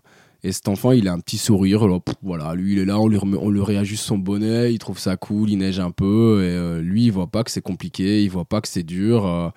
Et 0.47 0.53
cet 0.53 0.69
enfant, 0.69 0.93
il 0.93 1.09
a 1.09 1.13
un 1.13 1.19
petit 1.19 1.39
sourire. 1.39 1.85
voilà, 2.23 2.55
lui, 2.55 2.75
il 2.75 2.79
est 2.79 2.85
là, 2.85 3.01
on 3.01 3.09
lui, 3.09 3.61
réajuste 3.61 4.05
son 4.05 4.17
bonnet, 4.17 4.73
il 4.73 4.79
trouve 4.79 4.97
ça 4.97 5.17
cool, 5.17 5.51
il 5.51 5.59
neige 5.59 5.81
un 5.81 5.91
peu. 5.91 6.45
Et 6.45 6.51
euh, 6.51 6.81
lui, 6.81 7.07
il 7.07 7.11
voit 7.11 7.27
pas 7.27 7.43
que 7.43 7.51
c'est 7.51 7.61
compliqué, 7.61 8.23
il 8.23 8.31
voit 8.31 8.45
pas 8.45 8.61
que 8.61 8.69
c'est 8.69 8.85
dur. 8.85 9.27
Euh, 9.27 9.49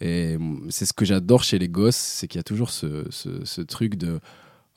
et 0.00 0.38
c'est 0.70 0.86
ce 0.86 0.94
que 0.94 1.04
j'adore 1.04 1.44
chez 1.44 1.58
les 1.58 1.68
gosses, 1.68 1.96
c'est 1.96 2.28
qu'il 2.28 2.38
y 2.38 2.40
a 2.40 2.44
toujours 2.44 2.70
ce, 2.70 3.60
truc 3.60 3.96
de 3.96 4.20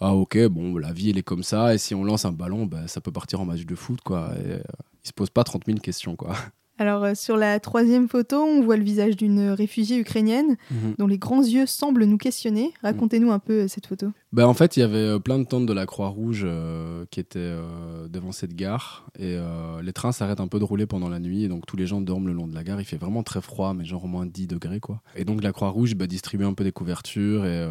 ah 0.02 0.14
ok, 0.14 0.46
bon, 0.48 0.78
la 0.78 0.92
vie, 0.92 1.12
elle 1.12 1.18
est 1.18 1.24
comme 1.24 1.44
ça. 1.44 1.74
Et 1.74 1.78
si 1.78 1.96
on 1.96 2.04
lance 2.04 2.26
un 2.26 2.34
ballon, 2.34 2.66
ben, 2.66 2.86
ça 2.88 3.00
peut 3.00 3.14
partir 3.14 3.40
en 3.40 3.46
match 3.46 3.66
de 3.66 3.76
foot, 3.76 4.02
quoi. 4.04 4.34
Et, 4.44 4.52
euh, 4.52 4.62
il 5.06 5.08
se 5.08 5.14
pose 5.14 5.30
pas 5.30 5.46
30 5.46 5.68
000 5.68 5.78
questions, 5.80 6.18
quoi. 6.18 6.36
Alors 6.82 7.04
euh, 7.04 7.14
sur 7.14 7.38
la 7.38 7.60
troisième 7.60 8.08
photo, 8.08 8.38
on 8.38 8.64
voit 8.64 8.76
le 8.76 8.84
visage 8.84 9.16
d'une 9.16 9.50
réfugiée 9.50 10.00
ukrainienne 10.00 10.58
mhm. 10.72 10.96
dont 10.98 11.06
les 11.06 11.20
grands 11.20 11.44
yeux 11.44 11.68
semblent 11.68 12.06
nous 12.06 12.18
questionner. 12.18 12.74
Racontez-nous 12.82 13.32
un 13.32 13.38
peu 13.38 13.54
euh, 13.54 13.68
cette 13.68 13.86
photo. 13.86 14.08
Bah, 14.34 14.48
en 14.48 14.56
fait, 14.56 14.78
il 14.78 14.80
y 14.80 14.84
avait 14.84 14.98
euh, 14.98 15.20
plein 15.20 15.38
de 15.38 15.44
tentes 15.44 15.68
de 15.68 15.74
la 15.74 15.86
Croix-Rouge 15.86 16.48
qui 17.12 17.20
étaient 17.20 17.54
devant 18.10 18.32
cette 18.32 18.56
gare 18.56 19.06
et 19.20 19.38
les 19.84 19.94
trains 19.94 20.12
s'arrêtent 20.12 20.40
un 20.40 20.48
peu 20.48 20.58
de 20.58 20.64
rouler 20.64 20.86
pendant 20.86 21.10
la 21.10 21.20
nuit 21.20 21.44
et 21.44 21.48
donc 21.50 21.66
tous 21.68 21.76
les 21.76 21.86
gens 21.86 22.02
dorment 22.02 22.28
le 22.28 22.34
long 22.34 22.48
de 22.48 22.56
la 22.56 22.64
gare. 22.64 22.80
Il 22.80 22.86
fait 22.86 22.98
vraiment 22.98 23.22
très 23.22 23.42
froid, 23.42 23.74
mais 23.74 23.86
genre 23.86 24.06
au 24.06 24.08
moins 24.08 24.26
10 24.26 24.48
degrés 24.48 24.80
quoi. 24.80 25.02
Et 25.16 25.26
donc 25.26 25.44
la 25.44 25.52
Croix-Rouge 25.52 25.96
bah, 25.96 26.08
distribue 26.08 26.46
un 26.46 26.54
peu 26.54 26.64
des 26.64 26.72
couvertures 26.72 27.46
et, 27.46 27.70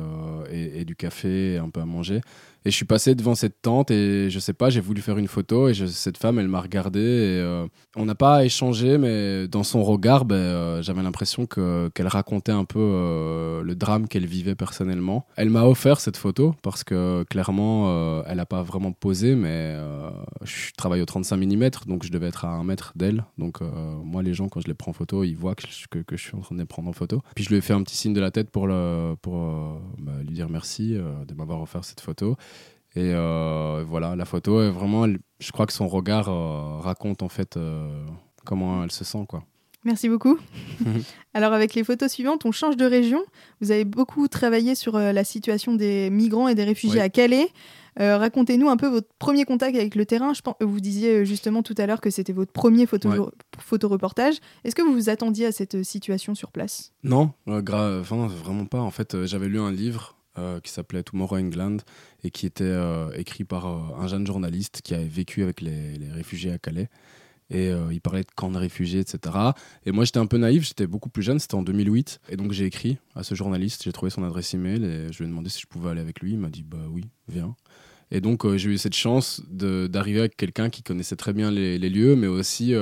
et, 0.52 0.84
du 0.84 0.94
café 0.94 1.54
et 1.54 1.58
un 1.58 1.70
peu 1.70 1.80
à 1.80 1.86
manger. 1.86 2.20
Et 2.66 2.70
je 2.70 2.76
suis 2.76 2.84
passé 2.84 3.14
devant 3.14 3.34
cette 3.34 3.62
tente 3.62 3.90
et 3.90 4.28
je 4.28 4.38
sais 4.38 4.52
pas, 4.52 4.68
j'ai 4.68 4.80
voulu 4.80 5.00
faire 5.00 5.16
une 5.16 5.28
photo 5.28 5.68
et 5.68 5.74
cette 5.74 6.18
femme, 6.18 6.38
elle 6.38 6.48
m'a 6.48 6.60
regardé 6.60 7.00
et 7.00 7.40
euh, 7.40 7.66
on 7.96 8.04
n'a 8.04 8.14
pas 8.14 8.44
échangé, 8.44 8.98
mais 8.98 9.48
dans 9.48 9.62
son 9.62 9.82
regard, 9.82 10.26
ben, 10.26 10.36
euh, 10.36 10.82
j'avais 10.82 11.02
l'impression 11.02 11.46
que, 11.46 11.90
qu'elle 11.94 12.06
racontait 12.06 12.52
un 12.52 12.66
peu 12.66 12.78
euh, 12.78 13.62
le 13.62 13.74
drame 13.74 14.08
qu'elle 14.08 14.26
vivait 14.26 14.54
personnellement. 14.54 15.26
Elle 15.36 15.48
m'a 15.48 15.64
offert 15.64 16.00
cette 16.00 16.18
photo 16.18 16.54
parce 16.62 16.84
que 16.84 17.24
clairement, 17.30 18.22
elle 18.26 18.36
n'a 18.36 18.46
pas 18.46 18.62
vraiment 18.62 18.92
posé, 18.92 19.34
mais 19.34 19.76
je 20.42 20.72
travaille 20.76 21.00
au 21.00 21.06
35 21.06 21.36
mm, 21.36 21.70
donc 21.86 22.04
je 22.04 22.10
devais 22.10 22.28
être 22.28 22.44
à 22.44 22.48
un 22.48 22.64
mètre 22.64 22.92
d'elle. 22.94 23.24
Donc 23.38 23.60
moi, 24.04 24.22
les 24.22 24.34
gens, 24.34 24.48
quand 24.48 24.60
je 24.60 24.68
les 24.68 24.74
prends 24.74 24.90
en 24.90 24.94
photo, 24.94 25.24
ils 25.24 25.36
voient 25.36 25.54
que 25.54 25.62
je, 25.66 25.86
que, 25.86 26.16
je 26.16 26.22
suis 26.22 26.36
en 26.36 26.40
train 26.40 26.54
de 26.54 26.60
les 26.60 26.66
prendre 26.66 26.90
en 26.90 26.92
photo. 26.92 27.22
Puis 27.34 27.44
je 27.44 27.50
lui 27.50 27.56
ai 27.56 27.60
fait 27.62 27.72
un 27.72 27.82
petit 27.82 27.96
signe 27.96 28.12
de 28.12 28.20
la 28.20 28.30
tête 28.30 28.50
pour, 28.50 28.66
bah, 28.68 30.12
lui 30.22 30.34
dire 30.34 30.50
merci 30.50 30.92
de 30.92 31.34
m'avoir 31.34 31.62
offert 31.62 31.84
cette 31.84 32.00
photo. 32.00 32.36
Et 32.96 33.12
euh, 33.14 33.84
voilà, 33.86 34.16
la 34.16 34.24
photo 34.24 34.62
est 34.62 34.70
vraiment, 34.70 35.06
je 35.38 35.52
crois 35.52 35.66
que 35.66 35.72
son 35.72 35.86
regard 35.86 36.28
euh, 36.28 36.80
raconte 36.80 37.22
en 37.22 37.28
fait 37.28 37.56
euh, 37.56 38.04
comment 38.44 38.82
elle 38.82 38.90
se 38.90 39.04
sent 39.04 39.24
quoi. 39.28 39.44
Merci 39.84 40.08
beaucoup. 40.08 40.38
Alors 41.34 41.52
avec 41.52 41.74
les 41.74 41.84
photos 41.84 42.10
suivantes, 42.10 42.44
on 42.44 42.52
change 42.52 42.76
de 42.76 42.84
région. 42.84 43.22
Vous 43.60 43.70
avez 43.70 43.84
beaucoup 43.84 44.28
travaillé 44.28 44.74
sur 44.74 44.98
la 44.98 45.24
situation 45.24 45.74
des 45.74 46.10
migrants 46.10 46.48
et 46.48 46.54
des 46.54 46.64
réfugiés 46.64 47.00
à 47.00 47.08
Calais. 47.08 47.48
Racontez-nous 47.96 48.68
un 48.68 48.76
peu 48.76 48.88
votre 48.88 49.08
premier 49.18 49.46
contact 49.46 49.74
avec 49.74 49.94
le 49.94 50.04
terrain. 50.04 50.34
Je 50.34 50.42
pense, 50.42 50.54
vous 50.60 50.80
disiez 50.80 51.24
justement 51.24 51.62
tout 51.62 51.74
à 51.78 51.86
l'heure 51.86 52.02
que 52.02 52.10
c'était 52.10 52.34
votre 52.34 52.52
premier 52.52 52.84
photo, 52.84 53.30
photoreportage. 53.58 54.36
Est-ce 54.64 54.74
que 54.74 54.82
vous 54.82 54.92
vous 54.92 55.08
attendiez 55.08 55.46
à 55.46 55.52
cette 55.52 55.82
situation 55.82 56.34
sur 56.34 56.52
place? 56.52 56.92
Non, 57.02 57.32
vraiment 57.46 58.66
pas. 58.66 58.80
En 58.80 58.90
fait, 58.90 59.24
j'avais 59.24 59.48
lu 59.48 59.60
un 59.60 59.72
livre 59.72 60.19
qui 60.62 60.70
s'appelait 60.70 61.02
Tomorrow 61.02 61.36
England 61.36 61.78
et 62.24 62.30
qui 62.30 62.46
était 62.46 62.64
euh, 62.64 63.10
écrit 63.14 63.44
par 63.44 63.66
euh, 63.66 63.78
un 63.98 64.08
jeune 64.08 64.26
journaliste 64.26 64.80
qui 64.82 64.94
avait 64.94 65.04
vécu 65.04 65.42
avec 65.42 65.60
les, 65.60 65.98
réfugiés 66.12 66.52
à 66.52 66.58
Calais. 66.58 66.88
Et 67.52 67.72
il 67.90 68.00
parlait 68.00 68.22
de 68.22 68.30
camps 68.36 68.52
de 68.52 68.58
réfugiés, 68.58 69.00
etc. 69.00 69.34
Et 69.84 69.90
moi, 69.90 70.04
j'étais 70.04 70.20
un 70.20 70.26
peu 70.26 70.38
naïf, 70.38 70.64
j'étais 70.64 70.86
beaucoup 70.86 71.08
plus 71.08 71.24
jeune, 71.24 71.40
c'était 71.40 71.56
en 71.56 71.62
2008. 71.62 72.20
Et 72.28 72.36
donc, 72.36 72.52
j'ai 72.52 72.64
écrit 72.64 72.98
à 73.16 73.24
ce 73.24 73.34
journaliste, 73.34 73.82
j'ai 73.82 73.90
trouvé 73.90 74.08
son 74.08 74.22
adresse 74.22 74.54
email 74.54 74.84
et 74.84 75.12
je 75.12 75.18
lui 75.18 75.24
ai 75.24 75.28
demandé 75.28 75.50
si 75.50 75.60
je 75.60 75.66
pouvais 75.66 75.90
aller 75.90 76.00
avec 76.00 76.20
lui. 76.20 76.34
Il 76.34 76.38
m'a 76.38 76.48
dit, 76.48 76.62
bah 76.62 76.78
oui, 76.88 77.08
viens. 77.26 77.56
Et 78.12 78.20
donc, 78.20 78.48
j'ai 78.54 78.70
eu 78.70 78.78
cette 78.78 78.94
chance 78.94 79.42
d'arriver 79.50 80.20
avec 80.20 80.36
quelqu'un 80.36 80.70
qui 80.70 80.84
connaissait 80.84 81.16
très 81.16 81.32
bien 81.32 81.50
les 81.50 81.78
lieux, 81.90 82.14
mais 82.14 82.28
aussi 82.28 82.72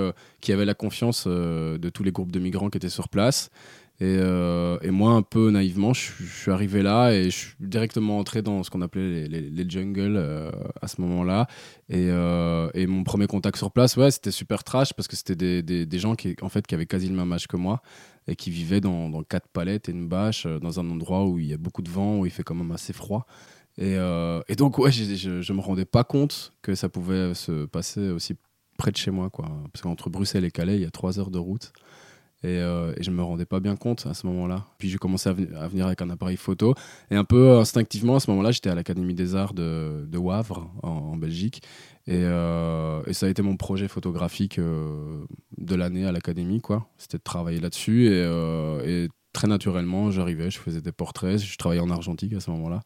qui 0.43 0.53
avait 0.53 0.67
la 0.67 0.75
confiance 0.75 1.27
de 1.27 1.89
tous 1.89 2.03
les 2.03 2.13
groupes 2.13 2.33
de 2.33 2.39
migrants 2.39 2.69
qui 2.69 2.77
étaient 2.77 2.91
sur 2.91 3.09
place 3.09 3.49
euh, 4.01 4.79
et, 4.81 4.91
moi, 4.91 5.13
un 5.13 5.23
peu 5.23 5.51
naïvement, 5.51 5.93
je, 5.93 6.13
suis 6.25 6.51
arrivé 6.51 6.83
là 6.83 7.11
et 7.11 7.25
je 7.25 7.37
suis 7.37 7.55
directement 7.59 8.19
entré 8.19 8.43
dans 8.43 8.63
ce 8.63 8.71
qu'on 8.71 8.81
appelait 8.81 9.27
les, 9.29 9.51
les, 9.51 9.71
jungles 9.71 10.17
euh, 10.17 10.51
à 10.81 10.87
ce 10.87 11.01
moment-là. 11.01 11.49
Et, 11.89 12.09
euh, 12.11 12.71
et, 12.75 12.87
mon 12.87 13.03
premier 13.03 13.27
contact 13.27 13.57
sur 13.57 13.73
place, 13.73 13.97
ouais, 13.97 14.11
c'était 14.11 14.31
super 14.31 14.63
trash 14.63 14.93
parce 14.93 15.09
que 15.09 15.17
c'était 15.17 15.35
des, 15.63 15.87
des, 15.87 15.99
gens 15.99 16.15
qui, 16.15 16.37
en 16.43 16.49
fait, 16.49 16.67
qui 16.67 16.75
avaient 16.75 16.87
quasi 16.87 17.09
le 17.09 17.17
même 17.17 17.33
âge 17.33 17.49
que 17.49 17.57
moi 17.57 17.83
et 18.29 18.37
qui 18.37 18.51
vivaient 18.51 18.81
dans, 18.81 19.11
quatre 19.23 19.49
palettes 19.49 19.89
et 19.89 19.93
une 19.93 20.09
bâche 20.09 20.47
dans 20.47 20.79
un 20.79 20.89
endroit 20.91 21.27
où 21.27 21.39
il 21.39 21.47
y 21.47 21.55
a 21.55 21.59
beaucoup 21.59 21.83
de 21.83 21.91
vent, 21.91 22.19
où 22.19 22.27
il 22.27 22.31
fait 22.31 22.45
quand 22.45 22.55
même 22.55 22.73
assez 22.73 22.93
froid. 22.93 23.27
Et, 23.79 23.97
donc, 24.57 24.79
ouais, 24.79 24.93
je, 24.93 25.41
je, 25.41 25.53
me 25.53 25.61
rendais 25.61 25.87
pas 25.87 26.05
compte 26.05 26.53
que 26.63 26.75
ça 26.75 26.89
pouvait 26.89 27.35
se 27.35 27.65
passer 27.65 28.11
aussi 28.11 28.35
près 28.77 28.93
de 28.93 28.97
chez 28.97 29.11
moi, 29.11 29.29
quoi. 29.29 29.49
Parce 29.73 29.83
qu'entre 29.83 30.09
Bruxelles 30.09 30.45
et 30.45 30.51
Calais, 30.51 30.77
il 30.77 30.83
y 30.83 30.87
a 30.87 30.91
trois 30.91 31.19
heures 31.19 31.31
de 31.31 31.39
route. 31.39 31.73
Et, 32.45 32.59
euh, 32.59 32.93
et 32.97 33.03
je 33.03 33.11
me 33.11 33.21
rendais 33.23 33.47
pas 33.47 33.59
bien 33.59 33.75
compte 33.75 34.07
à 34.07 34.15
ce 34.15 34.27
moment-là. 34.29 34.65
Puis 34.79 34.89
j'ai 34.89 34.99
commencé 34.99 35.29
à, 35.29 35.33
veni- 35.33 35.53
à 35.57 35.67
venir 35.67 35.87
avec 35.87 36.01
un 36.03 36.11
appareil 36.11 36.37
photo. 36.37 36.75
Et 37.11 37.17
un 37.17 37.25
peu 37.25 37.59
instinctivement, 37.59 38.17
à 38.17 38.21
ce 38.21 38.31
moment-là, 38.31 38.53
j'étais 38.53 38.71
à 38.71 38.75
l'Académie 38.77 39.15
des 39.15 39.35
Arts 39.35 39.55
de, 39.55 40.07
de 40.07 40.19
Wavre, 40.19 40.71
en, 40.83 41.17
Belgique. 41.17 41.63
Et, 42.07 42.23
euh, 42.25 43.03
et 43.07 43.13
ça 43.13 43.27
a 43.27 43.29
été 43.29 43.43
mon 43.43 43.57
projet 43.57 43.89
photographique 43.89 44.59
euh, 44.61 45.25
de 45.57 45.75
l'année 45.75 46.07
à 46.07 46.13
l'Académie, 46.13 46.61
quoi. 46.61 46.87
C'était 46.97 47.19
de 47.19 47.23
travailler 47.23 47.59
là-dessus. 47.59 48.07
Et, 48.07 48.23
et 48.85 49.09
très 49.33 49.49
naturellement, 49.49 50.11
j'arrivais, 50.13 50.51
je 50.51 50.59
faisais 50.59 50.81
des 50.81 50.93
portraits. 50.93 51.39
Je 51.39 51.57
travaillais 51.59 51.83
en 51.83 51.91
argentique 51.91 52.33
à 52.35 52.41
ce 52.41 52.51
moment-là. 52.53 52.83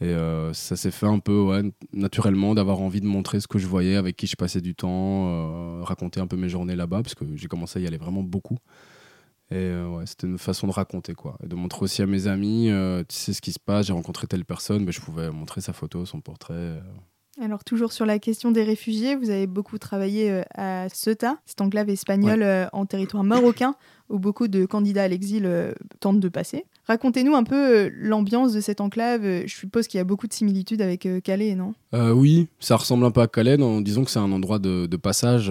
Et 0.00 0.06
euh, 0.06 0.52
ça 0.52 0.76
s'est 0.76 0.90
fait 0.90 1.06
un 1.06 1.20
peu 1.20 1.40
ouais, 1.40 1.62
naturellement 1.92 2.54
d'avoir 2.54 2.80
envie 2.80 3.00
de 3.00 3.06
montrer 3.06 3.40
ce 3.40 3.46
que 3.46 3.58
je 3.58 3.66
voyais, 3.66 3.96
avec 3.96 4.16
qui 4.16 4.26
je 4.26 4.36
passais 4.36 4.60
du 4.60 4.74
temps, 4.74 4.88
euh, 5.28 5.82
raconter 5.82 6.20
un 6.20 6.26
peu 6.26 6.36
mes 6.36 6.48
journées 6.48 6.74
là-bas, 6.74 7.02
parce 7.02 7.14
que 7.14 7.24
j'ai 7.36 7.46
commencé 7.46 7.78
à 7.78 7.82
y 7.82 7.86
aller 7.86 7.96
vraiment 7.96 8.22
beaucoup. 8.22 8.58
Et 9.50 9.56
euh, 9.56 9.88
ouais, 9.88 10.06
c'était 10.06 10.26
une 10.26 10.38
façon 10.38 10.66
de 10.66 10.72
raconter, 10.72 11.14
quoi. 11.14 11.38
Et 11.44 11.46
de 11.46 11.54
montrer 11.54 11.82
aussi 11.82 12.02
à 12.02 12.06
mes 12.06 12.26
amis, 12.26 12.70
tu 13.08 13.16
sais 13.16 13.32
ce 13.32 13.40
qui 13.40 13.52
se 13.52 13.60
passe, 13.60 13.86
j'ai 13.86 13.92
rencontré 13.92 14.26
telle 14.26 14.44
personne, 14.44 14.84
mais 14.84 14.92
je 14.92 15.00
pouvais 15.00 15.30
montrer 15.30 15.60
sa 15.60 15.72
photo, 15.72 16.04
son 16.04 16.20
portrait. 16.20 16.82
Alors, 17.40 17.62
toujours 17.62 17.92
sur 17.92 18.06
la 18.06 18.18
question 18.18 18.50
des 18.50 18.64
réfugiés, 18.64 19.14
vous 19.14 19.30
avez 19.30 19.46
beaucoup 19.46 19.78
travaillé 19.78 20.42
à 20.54 20.88
Ceuta, 20.88 21.38
cette 21.46 21.60
enclave 21.60 21.88
espagnole 21.88 22.68
en 22.72 22.84
territoire 22.86 23.22
marocain, 23.22 23.76
où 24.08 24.18
beaucoup 24.18 24.48
de 24.48 24.66
candidats 24.66 25.04
à 25.04 25.08
l'exil 25.08 25.48
tentent 26.00 26.20
de 26.20 26.28
passer. 26.28 26.64
Racontez-nous 26.86 27.34
un 27.34 27.44
peu 27.44 27.86
euh, 27.86 27.90
l'ambiance 27.94 28.52
de 28.52 28.60
cette 28.60 28.80
enclave. 28.80 29.24
Euh, 29.24 29.42
Je 29.46 29.54
suppose 29.54 29.86
qu'il 29.88 29.98
y 29.98 30.00
a 30.00 30.04
beaucoup 30.04 30.26
de 30.26 30.32
similitudes 30.34 30.82
avec 30.82 31.06
euh, 31.06 31.20
Calais, 31.20 31.54
non? 31.54 31.74
Oui, 31.92 32.48
ça 32.58 32.76
ressemble 32.76 33.04
un 33.04 33.12
peu 33.12 33.20
à 33.20 33.28
Calais. 33.28 33.56
non, 33.56 33.80
disons 33.80 34.04
que 34.04 34.10
c'est 34.10 34.18
un 34.18 34.32
endroit 34.32 34.58
de, 34.58 34.86
passage 34.96 35.48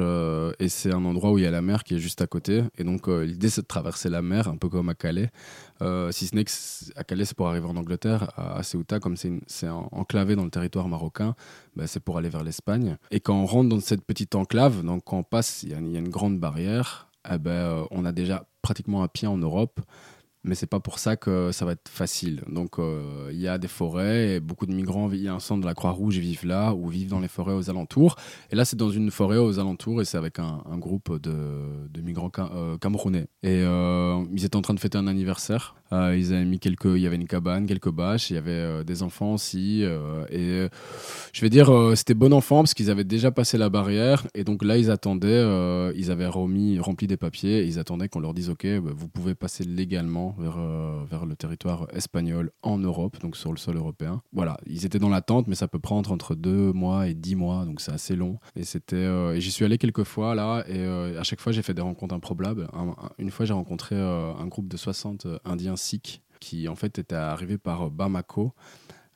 et 0.59 0.67
c'est 0.67 0.91
un 0.91 1.05
endroit 1.05 1.31
où 1.31 1.37
il 1.37 1.43
y 1.45 1.47
a 1.47 1.51
la 1.51 1.61
mer 1.61 1.85
qui 1.85 1.95
est 1.95 1.99
juste 1.99 2.21
à 2.21 2.27
côté. 2.27 2.63
Et 2.77 2.83
donc 2.83 3.07
l'idée 3.07 3.49
c'est 3.49 3.61
de 3.61 3.65
traverser 3.67 4.09
la 4.09 4.21
mer, 4.21 4.49
un 4.49 4.57
peu 4.57 4.67
comme 4.67 4.89
à 4.89 4.93
Calais. 4.93 5.29
Si 6.11 6.27
ce 6.27 6.35
n'est 6.35 6.43
que 6.43 6.51
c- 6.51 6.91
à 6.97 7.05
Calais 7.05 7.23
c'est 7.23 7.37
pour 7.37 7.47
arriver 7.47 7.65
en 7.67 7.77
Angleterre, 7.77 8.29
à, 8.35 8.61
Ceuta 8.63 8.99
comme 8.99 9.15
c'est 9.15 9.69
en- 9.69 9.87
enclavé 9.93 10.35
dans 10.35 10.43
le 10.43 10.49
territoire 10.49 10.89
marocain, 10.89 11.33
bah, 11.77 11.87
c'est 11.87 12.01
pour 12.01 12.17
aller 12.17 12.27
vers 12.29 12.43
l'Espagne. 12.43 12.97
Et 13.11 13.21
quand 13.21 13.35
on 13.39 13.45
rentre 13.45 13.69
dans 13.69 13.79
cette 13.79 14.03
petite 14.03 14.35
enclave, 14.35 14.83
donc 14.83 15.03
quand 15.05 15.19
on 15.19 15.23
passe, 15.23 15.63
il 15.63 15.69
y, 15.69 15.73
a- 15.73 15.77
une 15.77 16.09
grande 16.09 16.39
barrière. 16.39 17.07
eh 17.33 17.37
ben, 17.37 17.85
on 17.91 18.03
a 18.03 18.11
déjà 18.11 18.45
pratiquement 18.61 19.01
un 19.03 19.07
pied 19.07 19.29
en 19.29 19.37
Europe 19.37 19.79
mais 20.43 20.55
c'est 20.55 20.67
pas 20.67 20.79
pour 20.79 21.00
ça 21.00 21.15
que 21.15 21.51
ça 21.51 21.65
va 21.65 21.71
être 21.71 21.89
facile. 21.89 22.43
Donc 22.47 22.79
euh, 22.79 23.29
il 23.31 23.39
y 23.39 23.47
a 23.47 23.57
des 23.57 23.67
forêts, 23.67 24.35
et 24.35 24.39
beaucoup 24.39 24.65
de 24.65 24.73
migrants, 24.73 25.09
il 25.12 25.21
y 25.21 25.27
a 25.27 25.33
un 25.33 25.39
centre 25.39 25.62
de 25.62 25.65
la 25.65 25.73
Croix-Rouge, 25.73 26.17
ils 26.17 26.21
vivent 26.21 26.45
là, 26.45 26.73
ou 26.73 26.88
vivent 26.88 27.09
dans 27.09 27.19
les 27.19 27.27
forêts 27.27 27.53
aux 27.53 27.69
alentours. 27.69 28.15
Et 28.51 28.55
là, 28.55 28.65
c'est 28.65 28.75
dans 28.75 28.89
une 28.89 29.12
forêt 29.12 29.38
aux 29.38 29.59
alentours, 29.59 30.01
et 30.01 30.05
c'est 30.05 30.17
avec 30.17 30.39
un, 30.39 30.62
groupe 30.77 31.21
de, 31.21 31.88
de 31.89 32.01
migrants 32.01 32.31
euh, 32.39 32.77
camerounais. 32.77 33.27
Et 33.43 33.62
euh, 33.62 34.23
ils 34.33 34.43
étaient 34.43 34.55
en 34.55 34.62
train 34.62 34.73
de 34.73 34.79
fêter 34.79 34.97
un 34.97 35.07
anniversaire. 35.07 35.75
Euh, 35.93 36.17
ils 36.17 36.33
avaient 36.33 36.43
mis 36.45 36.59
quelques, 36.59 36.85
il 36.85 37.00
y 37.00 37.07
avait 37.07 37.15
une 37.15 37.27
cabane, 37.27 37.65
quelques 37.67 37.91
bâches, 37.91 38.31
il 38.31 38.33
y 38.33 38.38
avait 38.38 38.51
euh, 38.51 38.83
des 38.83 39.03
enfants 39.03 39.33
aussi. 39.35 39.83
euh, 39.83 40.25
et 40.29 40.67
je 41.33 41.41
vais 41.41 41.50
dire, 41.50 41.71
c'était 41.95 42.13
bon 42.15 42.33
enfant 42.33 42.57
parce 42.63 42.73
qu'ils 42.73 42.89
avaient 42.89 43.03
déjà 43.03 43.31
passé 43.31 43.57
la 43.57 43.69
barrière, 43.69 44.25
et 44.33 44.43
donc 44.43 44.63
là, 44.63 44.77
ils 44.77 44.89
attendaient, 44.91 45.43
ils 45.95 46.12
avaient 46.12 46.27
remis, 46.27 46.79
rempli 46.79 47.07
des 47.07 47.17
papiers, 47.17 47.59
et 47.59 47.65
ils 47.65 47.79
attendaient 47.79 48.07
qu'on 48.09 48.19
leur 48.19 48.33
dise, 48.33 48.50
ok, 48.50 48.65
bah, 48.81 48.91
vous 48.95 49.07
pouvez 49.07 49.35
passer 49.35 49.63
légalement 49.63 50.35
vers, 50.39 50.57
vers 51.09 51.25
le 51.25 51.35
territoire 51.35 51.88
espagnol 51.93 52.51
en 52.62 52.77
Europe, 52.77 53.19
donc 53.21 53.35
sur 53.35 53.51
le 53.51 53.57
sol 53.57 53.77
européen. 53.77 54.21
Voilà, 54.31 54.57
ils 54.67 54.85
étaient 54.85 55.00
dans 55.00 55.09
l'attente, 55.09 55.47
mais 55.47 55.55
ça 55.55 55.67
peut 55.67 55.79
prendre 55.79 56.12
entre 56.12 56.35
deux 56.35 56.71
mois 56.73 57.07
et 57.07 57.13
dix 57.13 57.35
mois, 57.35 57.65
donc 57.65 57.81
c'est 57.81 57.91
assez 57.91 58.15
long. 58.15 58.39
Et 58.55 58.63
c'était, 58.63 59.39
j'y 59.39 59.51
suis 59.51 59.65
allé 59.65 59.77
quelques 59.77 60.03
fois 60.03 60.35
là, 60.35 60.63
et 60.67 60.83
à 61.17 61.23
chaque 61.23 61.39
fois 61.39 61.51
j'ai 61.51 61.62
fait 61.62 61.73
des 61.73 61.81
rencontres 61.81 62.15
improbables. 62.15 62.67
Un- 62.73 62.89
un- 62.89 63.09
une 63.17 63.31
fois 63.31 63.45
j'ai 63.45 63.53
rencontré 63.53 63.95
un 63.95 64.47
groupe 64.47 64.67
de 64.67 64.77
60 64.77 65.27
Indiens 65.45 65.75
qui 66.39 66.67
en 66.67 66.75
fait 66.75 66.99
étaient 66.99 67.15
arrivés 67.15 67.57
par 67.57 67.89
Bamako. 67.89 68.53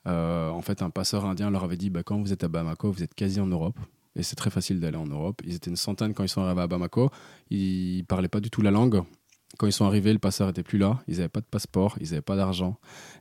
Euh, 0.06 0.48
en 0.50 0.62
fait, 0.62 0.82
un 0.82 0.90
passeur 0.90 1.26
indien 1.26 1.50
leur 1.50 1.64
avait 1.64 1.76
dit 1.76 1.90
bah, 1.90 2.02
quand 2.02 2.20
vous 2.20 2.32
êtes 2.32 2.44
à 2.44 2.48
Bamako, 2.48 2.90
vous 2.90 3.02
êtes 3.02 3.14
quasi 3.14 3.40
en 3.40 3.46
Europe. 3.46 3.78
Et 4.16 4.22
c'est 4.22 4.36
très 4.36 4.50
facile 4.50 4.80
d'aller 4.80 4.96
en 4.96 5.06
Europe. 5.06 5.42
Ils 5.44 5.54
étaient 5.54 5.70
une 5.70 5.76
centaine 5.76 6.14
quand 6.14 6.24
ils 6.24 6.28
sont 6.28 6.42
arrivés 6.42 6.62
à 6.62 6.66
Bamako. 6.66 7.10
Ils 7.50 8.04
parlaient 8.06 8.28
pas 8.28 8.40
du 8.40 8.50
tout 8.50 8.62
la 8.62 8.70
langue. 8.70 9.02
Quand 9.56 9.66
ils 9.66 9.72
sont 9.72 9.86
arrivés, 9.86 10.12
le 10.12 10.18
passeur 10.18 10.48
était 10.48 10.62
plus 10.62 10.78
là. 10.78 11.00
Ils 11.08 11.16
n'avaient 11.16 11.28
pas 11.28 11.40
de 11.40 11.46
passeport, 11.46 11.96
ils 12.00 12.10
n'avaient 12.10 12.20
pas 12.20 12.36
d'argent. 12.36 12.78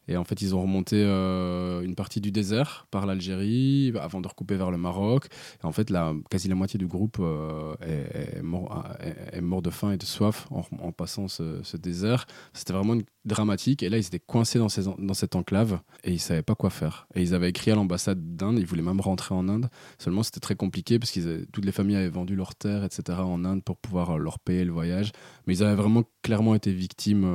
Et 0.08 0.18
en 0.18 0.24
fait, 0.24 0.42
ils 0.42 0.56
ont 0.56 0.62
remonté 0.62 0.96
euh, 1.04 1.82
une 1.82 1.96
partie 1.96 2.22
du 2.22 2.32
désert 2.32 2.88
par 2.92 3.06
l'Algérie 3.06 3.92
avant 4.00 4.22
de 4.22 4.28
recouper 4.28 4.56
vers 4.56 4.72
le 4.72 4.78
Maroc. 4.78 5.28
Et 5.64 5.66
en 5.66 5.72
fait, 5.72 5.90
la, 5.90 6.14
quasi 6.30 6.48
la 6.48 6.56
moitié 6.56 6.78
du 6.78 6.88
groupe 6.88 7.18
euh, 7.20 7.76
est, 7.82 8.42
mort, 8.42 8.86
est, 9.00 9.42
mort 9.42 9.62
de 9.62 9.70
faim 9.70 9.92
et 9.92 9.98
de 9.98 10.06
soif 10.06 10.48
en, 10.52 10.92
passant 10.92 11.28
ce, 11.28 11.78
désert. 11.78 12.26
C'était 12.54 12.74
vraiment 12.74 12.98
dramatique. 13.26 13.84
Et 13.84 13.90
là, 13.90 13.98
ils 13.98 14.06
étaient 14.06 14.20
coincés 14.20 14.60
dans, 14.60 15.14
cette 15.14 15.36
enclave 15.36 15.80
et 16.04 16.14
ils 16.14 16.20
savaient 16.20 16.42
pas 16.42 16.56
quoi 16.56 16.70
faire. 16.70 17.08
Et 17.16 17.22
ils 17.22 17.34
avaient 17.34 17.50
écrit 17.50 17.72
à 17.72 17.76
l'ambassade 17.76 18.36
d'Inde. 18.36 18.60
Ils 18.60 18.66
voulaient 18.66 18.82
même 18.82 19.02
rentrer 19.02 19.36
en 19.36 19.50
Inde. 19.50 19.70
Seulement, 20.00 20.24
c'était 20.24 20.40
très 20.40 20.56
compliqué 20.56 21.00
parce 21.00 21.12
que 21.12 21.46
toutes 21.52 21.66
les 21.66 21.72
familles 21.72 21.98
avaient 21.98 22.10
vendu 22.10 22.36
leurs 22.36 22.56
terres, 22.56 22.86
etc. 22.86 23.20
en 23.20 23.44
Inde 23.44 23.64
pour 23.64 23.78
pouvoir 23.78 24.12
euh, 24.12 24.18
leur 24.18 24.40
payer 24.40 24.64
le 24.64 24.72
voyage. 24.72 25.12
Mais 25.46 25.58
ils 25.58 25.64
avaient 25.64 25.76
vraiment 25.76 26.04
clairement 26.22 26.56
été 26.56 26.72
victimes 26.72 27.28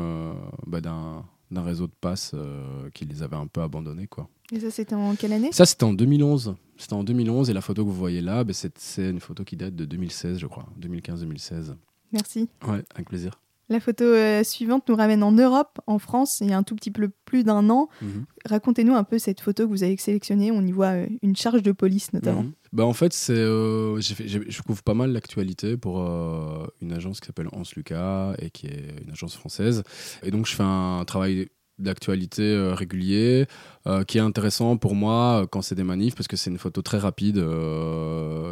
bah, 0.66 0.80
d'un 0.80 1.24
d'un 1.52 1.62
réseau 1.62 1.86
de 1.86 1.92
passe 2.00 2.32
euh, 2.34 2.88
qui 2.94 3.04
les 3.04 3.22
avait 3.22 3.36
un 3.36 3.46
peu 3.46 3.60
abandonnés. 3.60 4.06
Quoi. 4.06 4.28
Et 4.50 4.60
ça, 4.60 4.70
c'était 4.70 4.94
en 4.94 5.14
quelle 5.14 5.32
année? 5.32 5.50
Ça, 5.52 5.66
c'était 5.66 5.84
en 5.84 5.92
2011. 5.92 6.54
C'était 6.76 6.94
en 6.94 7.04
2011 7.04 7.50
et 7.50 7.52
la 7.52 7.60
photo 7.60 7.84
que 7.84 7.90
vous 7.90 7.94
voyez 7.94 8.20
là, 8.20 8.42
bah, 8.44 8.52
c'est 8.52 8.76
c'est 8.78 9.10
une 9.10 9.20
photo 9.20 9.44
qui 9.44 9.56
date 9.56 9.76
de 9.76 9.84
2016, 9.84 10.38
je 10.38 10.46
crois. 10.46 10.66
2015-2016. 10.80 11.74
Merci. 12.12 12.48
Ouais, 12.66 12.84
avec 12.94 13.08
plaisir. 13.08 13.40
La 13.72 13.80
photo 13.80 14.04
euh, 14.04 14.44
suivante 14.44 14.88
nous 14.88 14.94
ramène 14.96 15.22
en 15.22 15.32
Europe, 15.32 15.80
en 15.86 15.98
France, 15.98 16.38
il 16.42 16.50
y 16.50 16.52
a 16.52 16.58
un 16.58 16.62
tout 16.62 16.74
petit 16.76 16.90
peu 16.90 17.10
plus 17.24 17.42
d'un 17.42 17.70
an. 17.70 17.88
Mhm. 18.02 18.26
Racontez-nous 18.44 18.94
un 18.94 19.04
peu 19.04 19.18
cette 19.18 19.40
photo 19.40 19.64
que 19.64 19.68
vous 19.70 19.82
avez 19.82 19.96
sélectionnée. 19.96 20.50
On 20.52 20.60
y 20.66 20.72
voit 20.72 20.88
euh, 20.94 21.06
une 21.22 21.34
charge 21.36 21.62
de 21.62 21.72
police 21.72 22.12
notamment. 22.12 22.42
Mhm. 22.42 22.52
Bah, 22.72 22.84
en 22.84 22.92
fait, 22.92 23.12
c'est, 23.12 23.32
euh, 23.32 23.98
j'ai 24.00 24.14
fait- 24.14 24.28
j'ai- 24.28 24.44
je 24.48 24.62
couvre 24.62 24.82
pas 24.82 24.94
mal 24.94 25.10
l'actualité 25.12 25.76
pour 25.76 26.00
euh, 26.02 26.66
une 26.80 26.92
agence 26.92 27.20
qui 27.20 27.26
s'appelle 27.26 27.48
Hans 27.52 27.62
Lucas 27.76 28.34
et 28.38 28.50
qui 28.50 28.66
est 28.66 29.02
une 29.04 29.10
agence 29.12 29.34
française. 29.36 29.82
Et 30.22 30.30
donc, 30.30 30.46
je 30.46 30.54
fais 30.54 30.62
un 30.62 31.04
travail 31.06 31.48
d'actualité 31.78 32.42
euh, 32.42 32.74
régulier 32.74 33.46
euh, 33.86 34.04
qui 34.04 34.18
est 34.18 34.20
intéressant 34.20 34.76
pour 34.76 34.94
moi 34.94 35.42
euh, 35.42 35.46
quand 35.46 35.62
c'est 35.62 35.74
des 35.74 35.82
manifs 35.82 36.14
parce 36.14 36.28
que 36.28 36.36
c'est 36.36 36.50
une 36.50 36.58
photo 36.58 36.80
très 36.82 36.98
rapide. 36.98 37.38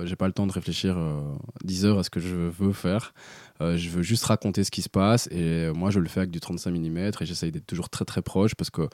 J'ai 0.04 0.16
pas 0.16 0.26
le 0.26 0.32
temps 0.32 0.46
de 0.46 0.52
réfléchir 0.52 0.96
euh, 0.98 1.20
10 1.64 1.84
heures 1.84 1.98
à 1.98 2.02
ce 2.02 2.10
que 2.10 2.20
je 2.20 2.34
veux 2.34 2.72
faire. 2.72 3.12
Euh, 3.60 3.76
je 3.76 3.90
veux 3.90 4.02
juste 4.02 4.24
raconter 4.24 4.64
ce 4.64 4.70
qui 4.70 4.82
se 4.82 4.88
passe 4.88 5.28
et 5.30 5.66
euh, 5.66 5.72
moi, 5.72 5.90
je 5.90 6.00
le 6.00 6.08
fais 6.08 6.20
avec 6.20 6.30
du 6.30 6.40
35 6.40 6.70
mm 6.70 6.98
et 6.98 7.12
j'essaye 7.22 7.52
d'être 7.52 7.66
toujours 7.66 7.88
très 7.88 8.04
très 8.04 8.22
proche 8.22 8.54
parce 8.54 8.70
que 8.70 8.88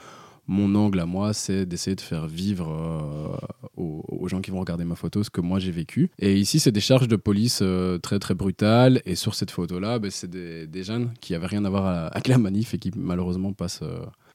mon 0.48 0.74
angle 0.74 1.00
à 1.00 1.06
moi, 1.06 1.32
c'est 1.32 1.66
d'essayer 1.66 1.96
de 1.96 2.00
faire 2.00 2.26
vivre 2.26 2.70
euh, 2.70 3.82
aux, 3.82 4.28
gens 4.28 4.40
qui 4.40 4.50
vont 4.50 4.60
regarder 4.60 4.84
ma 4.84 4.94
photo 4.94 5.22
ce 5.22 5.30
que 5.30 5.40
moi 5.40 5.58
j'ai 5.58 5.70
vécu. 5.70 6.10
Et 6.18 6.36
ici, 6.36 6.60
c'est 6.60 6.72
des 6.72 6.80
charges 6.80 7.08
de 7.08 7.16
police 7.16 7.62
très 8.02 8.18
très 8.18 8.34
brutales. 8.34 9.02
Et 9.06 9.14
sur 9.14 9.34
cette 9.34 9.50
photo-là, 9.50 9.98
ben, 9.98 10.10
c'est 10.10 10.30
des, 10.30 10.82
jeunes 10.82 11.12
qui 11.20 11.34
avaient 11.34 11.46
rien 11.46 11.64
à 11.64 11.70
voir 11.70 12.10
avec 12.12 12.28
la 12.28 12.38
manif 12.38 12.74
et 12.74 12.78
qui 12.78 12.92
malheureusement 12.96 13.52
passent 13.52 13.82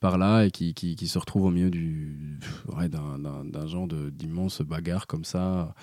par 0.02 0.18
là 0.18 0.44
et 0.46 0.52
qui, 0.52 0.74
qui, 0.74 1.08
se 1.08 1.18
retrouvent 1.20 1.46
au 1.46 1.52
milieu 1.52 1.70
du 1.70 2.40
ouais, 2.76 2.90
d'un- 2.90 3.68
genre 3.68 3.88
de- 3.88 4.10
d'immense 4.10 4.62
bagarre 4.62 5.08
comme 5.08 5.24
ça. 5.24 5.74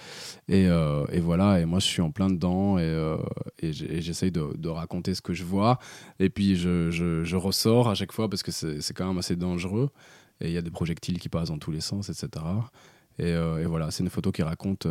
Et, 0.48 0.66
euh, 0.66 1.06
et 1.12 1.20
voilà. 1.20 1.60
Et 1.60 1.64
moi, 1.64 1.78
je 1.78 1.86
suis 1.86 2.02
en 2.02 2.10
plein 2.10 2.28
dedans 2.28 2.78
et, 2.78 2.82
euh, 2.82 3.16
et 3.60 3.72
j'essaye 3.72 4.32
de, 4.32 4.54
de 4.56 4.68
raconter 4.68 5.14
ce 5.14 5.22
que 5.22 5.32
je 5.32 5.44
vois. 5.44 5.78
Et 6.18 6.28
puis 6.30 6.56
je, 6.56 6.90
je, 6.90 7.36
ressors 7.36 7.88
à 7.88 7.94
chaque 7.94 8.12
fois 8.12 8.28
parce 8.28 8.42
que 8.42 8.50
c'est 8.50 8.92
quand 8.92 9.06
même 9.06 9.18
assez 9.18 9.36
dangereux. 9.36 9.88
Et 10.40 10.48
il 10.48 10.52
y 10.52 10.58
a 10.58 10.62
des 10.62 10.70
projectiles 10.70 11.18
qui 11.20 11.28
passent 11.28 11.48
dans 11.48 11.58
tous 11.58 11.70
les 11.70 11.80
sens, 11.80 12.10
etc. 12.10 12.44
Et, 13.18 13.26
euh, 13.32 13.62
et 13.62 13.66
voilà, 13.66 13.90
c'est 13.92 14.02
une 14.02 14.10
photo 14.10 14.32
qui 14.32 14.42
raconte, 14.42 14.86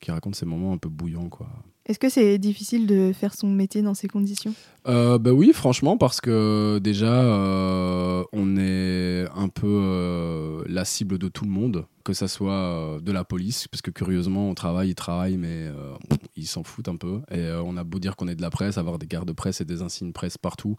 qui 0.00 0.10
raconte 0.10 0.34
ces 0.34 0.46
moments 0.46 0.72
un 0.72 0.78
peu 0.78 0.88
bouillants, 0.88 1.28
quoi. 1.28 1.48
Est-ce 1.88 1.98
que 1.98 2.10
c'est 2.10 2.36
difficile 2.36 2.86
de 2.86 3.12
faire 3.14 3.32
son 3.32 3.48
métier 3.48 3.80
dans 3.80 3.94
ces 3.94 4.08
conditions? 4.08 4.52
Euh, 4.86 5.16
bah 5.16 5.32
oui, 5.32 5.52
franchement, 5.54 5.96
parce 5.96 6.20
que 6.20 6.78
déjà, 6.80 7.06
euh, 7.06 8.24
on 8.34 8.58
est 8.58 9.24
un 9.34 9.48
peu 9.48 9.66
euh, 9.66 10.62
la 10.66 10.84
cible 10.84 11.16
de 11.16 11.28
tout 11.28 11.46
le 11.46 11.50
monde, 11.50 11.86
que 12.08 12.14
ça 12.14 12.26
soit 12.26 12.52
euh, 12.52 13.00
de 13.00 13.12
la 13.12 13.22
police, 13.22 13.68
parce 13.68 13.82
que 13.82 13.90
curieusement, 13.90 14.48
on 14.48 14.54
travaille, 14.54 14.88
ils 14.88 14.94
travaillent, 14.94 15.36
mais 15.36 15.66
euh, 15.66 15.92
ils 16.36 16.46
s'en 16.46 16.62
foutent 16.62 16.88
un 16.88 16.96
peu. 16.96 17.20
Et 17.30 17.38
euh, 17.38 17.62
on 17.62 17.76
a 17.76 17.84
beau 17.84 17.98
dire 17.98 18.16
qu'on 18.16 18.28
est 18.28 18.34
de 18.34 18.40
la 18.40 18.48
presse, 18.48 18.78
avoir 18.78 18.98
des 18.98 19.06
gardes 19.06 19.30
presse 19.34 19.60
et 19.60 19.66
des 19.66 19.82
insignes 19.82 20.12
presse 20.12 20.38
partout, 20.38 20.76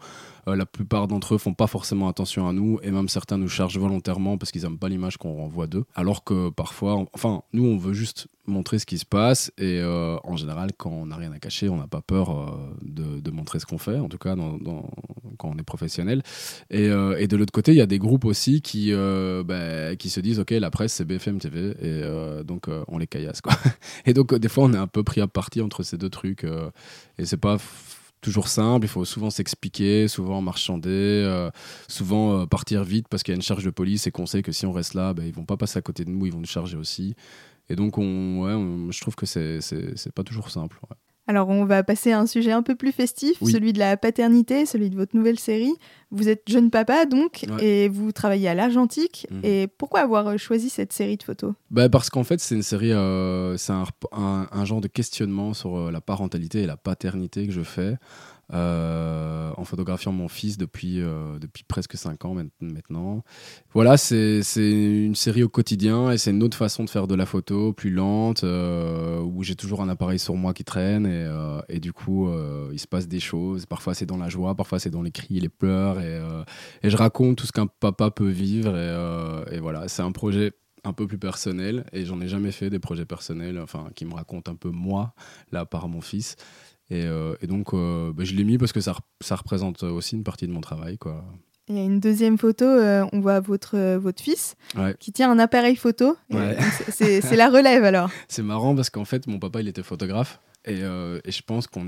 la 0.48 0.65
plupart 0.65 1.07
d'entre 1.07 1.36
eux 1.36 1.38
font 1.38 1.53
pas 1.53 1.67
forcément 1.67 2.07
attention 2.07 2.48
à 2.48 2.53
nous, 2.53 2.79
et 2.81 2.89
même 2.89 3.07
certains 3.07 3.38
nous 3.38 3.48
chargent 3.48 3.77
volontairement 3.77 4.39
parce 4.39 4.51
qu'ils 4.51 4.65
aiment 4.65 4.79
pas 4.79 4.89
l'image 4.89 5.17
qu'on 5.17 5.36
renvoie 5.36 5.67
d'eux. 5.67 5.86
Alors 5.93 6.24
que 6.24 6.50
parfois, 6.50 7.05
enfin, 7.13 7.43
nous, 7.53 7.65
on 7.65 7.77
veut 7.77 7.93
juste 7.93 8.27
montrer 8.48 8.79
ce 8.79 8.88
qui 8.88 8.98
se 8.98 9.05
passe, 9.05 9.51
et 9.59 9.83
en 9.83 10.36
général, 10.36 10.71
quand 10.75 10.89
on 10.89 11.05
n'a 11.05 11.17
rien 11.17 11.31
à 11.31 11.38
cacher, 11.38 11.69
on 11.69 11.77
n'a 11.77 11.86
pas 11.86 12.01
peur 12.01 12.57
de, 12.81 13.29
montrer 13.29 13.59
ce 13.59 13.67
qu'on 13.67 13.77
fait, 13.77 14.00
en 14.00 14.09
tout 14.09 14.17
cas 14.17 14.36
quand 15.38 15.51
on 15.51 15.57
est 15.59 15.63
professionnel. 15.63 16.24
Et, 16.71 16.86
et 16.86 17.27
de 17.27 17.38
l'autre 17.38 17.53
côté, 17.53 17.74
il 17.74 17.77
y 17.77 17.81
a 17.81 17.86
des 17.86 18.00
groupes 18.00 18.25
aussi 18.25 18.63
qui, 18.63 18.91
bah, 19.45 19.95
qui 19.95 20.09
se 20.09 20.19
disent, 20.19 20.39
OK, 20.39 20.50
la 20.50 20.71
presse, 20.71 20.93
c'est 20.93 21.05
BFM 21.19 21.39
TV, 21.39 21.69
et 21.69 21.75
euh, 21.81 22.43
donc 22.43 22.67
euh, 22.67 22.83
on 22.88 22.97
les 22.97 23.07
caillasse. 23.07 23.41
Quoi. 23.41 23.53
Et 24.05 24.13
donc, 24.13 24.33
euh, 24.33 24.39
des 24.39 24.49
fois, 24.49 24.63
on 24.63 24.73
est 24.73 24.77
un 24.77 24.88
peu 24.88 25.03
pris 25.03 25.21
à 25.21 25.27
partie 25.27 25.61
entre 25.61 25.83
ces 25.83 25.97
deux 25.97 26.09
trucs. 26.09 26.45
et 27.17 27.25
c'est 27.25 27.38
pas 27.38 27.57
toujours 28.21 28.49
simple, 28.49 28.85
il 28.85 28.89
faut 28.89 29.05
souvent 29.05 29.29
s'expliquer, 29.29 30.07
souvent 30.09 30.41
marchander, 30.41 31.49
souvent 31.88 32.45
partir 32.47 32.83
vite 32.83 33.07
parce 33.09 33.23
qu'il 33.23 33.31
y 33.31 33.35
a 33.35 33.38
une 33.38 33.41
charge 33.41 33.63
de 33.63 33.69
police 33.69 34.07
et 34.07 34.11
qu'on 34.11 34.25
sait 34.25 34.41
que 34.41 34.51
si 34.51 34.65
on 34.65 34.73
reste 34.73 34.93
là, 34.93 35.13
ben, 35.13 35.25
ils 35.25 35.33
vont 35.33 35.45
pas 35.45 35.55
passer 35.55 35.79
à 35.79 35.81
côté 35.81 36.03
de 36.03 36.09
nous, 36.09 36.25
ils 36.25 36.33
vont 36.33 36.39
nous 36.39 36.45
charger 36.45 36.75
aussi. 36.75 37.15
Et 37.69 37.75
donc, 37.75 37.97
on, 37.97 38.41
ouais, 38.41 38.91
je 38.91 38.99
trouve 38.99 39.15
que 39.15 39.25
c'est 39.25 40.11
pas 40.13 40.23
toujours 40.23 40.49
simple. 40.49 40.79
Alors, 41.29 41.50
on 41.50 41.63
va 41.63 41.83
passer 41.83 42.12
à 42.12 42.19
un 42.19 42.25
sujet 42.25 42.51
un 42.51 42.63
peu 42.63 42.74
plus 42.74 42.91
festif, 42.91 43.38
celui 43.45 43.71
de 43.71 43.77
la 43.77 43.98
paternité, 43.98 44.65
celui 44.65 44.89
de 44.89 44.95
votre 44.95 45.15
nouvelle 45.15 45.38
série. 45.38 45.75
Vous 46.09 46.27
êtes 46.27 46.41
jeune 46.50 46.71
papa, 46.71 47.05
donc, 47.05 47.45
et 47.62 47.88
vous 47.88 48.12
travaillez 48.12 48.50
à 48.50 48.55
l'Argentique. 48.55 49.27
Mhm. 49.29 49.41
Et 49.43 49.67
pourquoi 49.67 50.00
avoir 50.00 50.25
euh, 50.25 50.38
choisi 50.38 50.71
cette 50.71 50.91
série 50.91 51.17
de 51.17 51.21
photos? 51.21 51.53
Bah 51.69 51.88
Parce 51.88 52.09
qu'en 52.09 52.24
fait, 52.24 52.39
c'est 52.39 52.55
une 52.55 52.63
série, 52.63 52.93
c'est 53.59 53.71
un, 53.71 53.86
un, 54.12 54.65
genre 54.65 54.81
de 54.81 54.88
questionnement 54.88 55.53
sur 55.53 55.91
la 55.91 56.01
parentalité 56.01 56.63
et 56.63 56.65
la 56.65 56.77
paternité 56.77 57.45
que 57.45 57.53
je 57.53 57.62
fais. 57.62 57.98
Euh, 58.51 59.51
en 59.57 59.63
photographiant 59.63 60.11
mon 60.11 60.27
fils 60.27 60.57
depuis, 60.57 61.01
euh, 61.01 61.37
depuis 61.37 61.63
presque 61.63 61.95
5 61.95 62.25
ans 62.25 62.35
maintenant. 62.59 63.23
Voilà, 63.73 63.95
c'est 63.95 64.41
une 64.55 65.13
série 65.13 65.43
au 65.43 65.49
quotidien 65.49 66.11
et 66.11 66.17
c'est 66.17 66.31
une 66.31 66.41
autre 66.41 66.57
façon 66.57 66.83
de 66.83 66.89
faire 66.89 67.05
de 67.05 67.13
la 67.13 67.27
photo, 67.27 67.73
plus 67.73 67.91
lente, 67.91 68.43
euh, 68.43 69.19
où 69.21 69.43
j'ai 69.43 69.55
toujours 69.55 69.81
un 69.81 69.89
appareil 69.89 70.17
sur 70.17 70.35
moi 70.35 70.53
qui 70.53 70.63
traîne 70.63 71.05
et, 71.05 71.29
et 71.69 71.79
du 71.79 71.93
coup, 71.93 72.31
il 72.71 72.79
se 72.79 72.87
passe 72.87 73.07
des 73.07 73.19
choses. 73.19 73.65
Parfois, 73.65 73.93
c'est 73.93 74.07
dans 74.07 74.17
la 74.17 74.29
joie, 74.29 74.55
parfois, 74.55 74.79
c'est 74.79 74.89
dans 74.89 75.03
les 75.03 75.11
cris 75.11 75.37
et 75.37 75.41
les 75.41 75.49
pleurs. 75.49 75.99
Et, 75.99 76.19
et 76.81 76.89
je 76.89 76.97
raconte 76.97 77.37
tout 77.37 77.45
ce 77.45 77.51
qu'un 77.51 77.67
papa 77.67 78.09
peut 78.09 78.29
vivre. 78.29 78.75
Et, 79.51 79.59
voilà, 79.59 79.87
c'est 79.87 80.01
un 80.01 80.11
projet 80.11 80.53
un 80.85 80.93
peu 80.93 81.07
plus 81.07 81.17
personnel 81.17 81.85
et 81.91 82.05
j'en 82.05 82.21
ai 82.21 82.27
jamais 82.27 82.51
fait 82.51 82.69
des 82.69 82.79
projets 82.79 83.05
personnels 83.05 83.59
enfin 83.59 83.89
qui 83.95 84.05
me 84.05 84.13
racontent 84.13 84.49
un 84.49 84.55
peu 84.55 84.69
moi 84.69 85.13
là 85.51 85.65
par 85.65 85.89
mon 85.89 85.99
fils 85.99 86.37
euh, 86.91 87.36
et, 87.41 87.48
donc, 87.48 87.74
euh, 87.74 88.12
bah, 88.13 88.24
je 88.24 88.34
l'ai 88.34 88.43
mis 88.43 88.58
parce 88.58 88.72
que 88.72 88.81
ça, 88.81 88.96
ça, 89.22 89.36
représente 89.36 89.84
aussi 89.84 90.15
une 90.15 90.24
partie 90.24 90.48
de 90.48 90.51
mon 90.51 90.62
travail. 90.62 90.98
Quoi. 90.98 91.24
Il 91.67 91.75
y 91.75 91.79
a 91.79 91.84
une 91.84 92.00
deuxième 92.00 92.38
photo, 92.38 92.65
euh, 92.65 93.05
on 93.13 93.19
voit 93.19 93.39
votre, 93.39 93.98
votre 93.98 94.22
fils 94.22 94.55
qui 95.00 95.12
tient 95.12 95.31
un 95.31 95.39
appareil 95.39 95.75
photo. 95.75 96.17
C'est 96.89 97.36
la 97.36 97.50
relève 97.50 97.84
alors. 97.84 98.10
C'est 98.27 98.43
marrant 98.43 98.75
parce 98.75 98.89
qu'en 98.89 99.05
fait, 99.05 99.27
mon 99.27 99.39
papa, 99.39 99.62
il 99.62 99.67
était 99.67 99.84
photographe. 99.84 100.39
Et, 100.65 100.79
et 100.79 101.31
je 101.31 101.41
pense 101.43 101.67
qu'on 101.67 101.88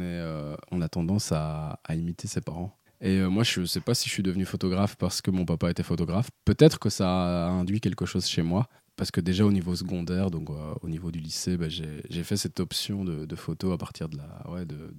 on 0.72 0.81
a 0.81 0.88
tendance 0.88 1.31
à, 1.31 1.79
à, 1.84 1.96
imiter 1.96 2.27
ses 2.27 2.41
parents. 2.41 2.77
Et 3.01 3.20
moi, 3.22 3.43
je 3.43 3.62
ne 3.62 3.65
sais 3.65 3.81
pas 3.81 3.96
si 3.96 4.08
je 4.08 4.13
suis 4.13 4.24
devenu 4.24 4.46
photographe 4.46 4.96
parce 4.96 5.22
que 5.22 5.31
mon 5.31 5.46
papa 5.46 5.72
était 5.72 5.84
photographe. 5.84 6.29
Peut-être 6.46 6.77
que 6.77 6.89
ça 6.89 7.48
a 7.48 7.50
induit 7.50 7.81
quelque 7.81 8.05
chose 8.05 8.27
chez 8.27 8.43
moi 8.43 8.67
parce 8.95 9.12
que 9.12 9.21
déjà 9.21 9.45
au 9.45 9.51
niveau 9.51 9.75
secondaire, 9.75 10.29
donc 10.29 10.50
euh, 10.50 10.74
au 10.81 10.89
niveau 10.89 11.12
du 11.12 11.19
lycée, 11.19 11.57
bah, 11.57 11.69
j'ai 11.69 12.24
fait 12.24 12.38
cette 12.38 12.60
option 12.60 13.03
de, 13.03 13.36
photo 13.36 13.71
à 13.71 13.77
partir 13.77 14.10
de, 14.10 14.17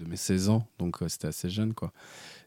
mes 0.09 0.17
16 0.17 0.49
ans, 0.49 0.67
donc 0.79 1.03
euh, 1.03 1.09
c'était 1.09 1.29
assez 1.29 1.51
jeune. 1.51 1.75
quoi. 1.75 1.93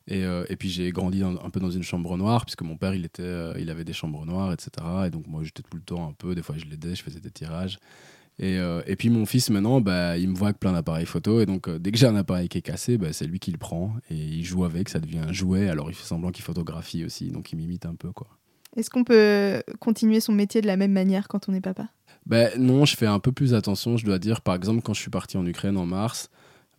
Et, 0.08 0.24
euh, 0.24 0.44
puis 0.60 0.70
j'ai 0.70 0.92
grandi 0.92 1.24
un 1.24 1.50
peu 1.50 1.60
dans 1.60 1.72
une 1.72 1.84
chambre 1.84 2.18
noire, 2.18 2.46
puisque 2.46 2.64
mon 2.64 2.78
père 2.78 2.94
il, 2.94 3.70
avait 3.70 3.86
des 3.86 3.94
chambres 3.94 4.26
noires, 4.26 4.52
etc. 4.52 4.70
Et 5.08 5.10
donc 5.10 5.28
moi 5.28 5.44
j'étais 5.44 5.64
tout 5.64 5.78
le 5.78 5.84
temps 5.84 6.08
un 6.08 6.14
peu, 6.14 6.36
des 6.36 6.42
fois 6.42 6.56
je 6.58 6.66
l'aidais, 6.66 6.96
je 6.96 7.04
faisais 7.04 7.20
des 7.20 7.32
tirages. 7.32 7.80
Et, 8.38 8.58
et, 8.86 8.96
puis 8.98 9.10
mon 9.10 9.26
fils 9.26 9.50
maintenant, 9.50 9.80
bah, 9.80 10.18
il 10.18 10.28
me 10.28 10.36
voit 10.36 10.50
avec 10.50 10.60
plein 10.60 10.74
d'appareils 10.74 11.06
photo, 11.06 11.40
et 11.40 11.46
donc 11.46 11.70
dès 11.70 11.92
que 11.92 11.98
j'ai 11.98 12.08
un 12.08 12.18
appareil 12.18 12.50
qui 12.50 12.58
est 12.58 12.62
cassé, 12.62 12.98
bah, 12.98 13.14
c'est 13.14 13.28
lui 13.28 13.40
qui 13.40 13.52
le 13.52 13.58
prend, 13.58 13.96
et 14.10 14.16
il 14.16 14.44
joue 14.44 14.66
avec, 14.66 14.90
ça 14.90 15.00
devient 15.00 15.20
un 15.20 15.32
jouet, 15.32 15.70
alors 15.70 15.90
il 15.90 15.94
fait 15.94 16.06
semblant 16.06 16.32
qu'il 16.32 16.44
photographie 16.44 17.06
aussi, 17.06 17.30
donc 17.32 17.54
il 17.54 17.56
m'imite 17.56 17.86
un 17.86 17.96
peu. 17.96 18.12
quoi. 18.12 18.28
Est-ce 18.76 18.90
qu'on 18.90 19.04
peut 19.04 19.64
continuer 19.80 20.20
son 20.20 20.34
métier 20.34 20.62
de 20.62 20.68
la 20.68 20.78
même 20.78 20.92
manière 20.92 21.28
quand 21.28 21.48
on 21.50 21.54
est 21.54 21.62
papa? 21.62 21.90
Ben, 22.26 22.52
Non, 22.58 22.86
je 22.86 22.96
fais 22.98 23.06
un 23.06 23.20
peu 23.20 23.32
plus 23.32 23.54
attention, 23.54 23.98
je 23.98 24.06
dois 24.06 24.20
dire. 24.20 24.42
Par 24.42 24.56
exemple, 24.56 24.82
quand 24.82 24.94
je 24.94 25.02
suis 25.02 25.12
parti 25.12 25.38
en 25.38 25.46
Ukraine 25.46 25.78
en 25.78 25.86
mars, 25.86 26.30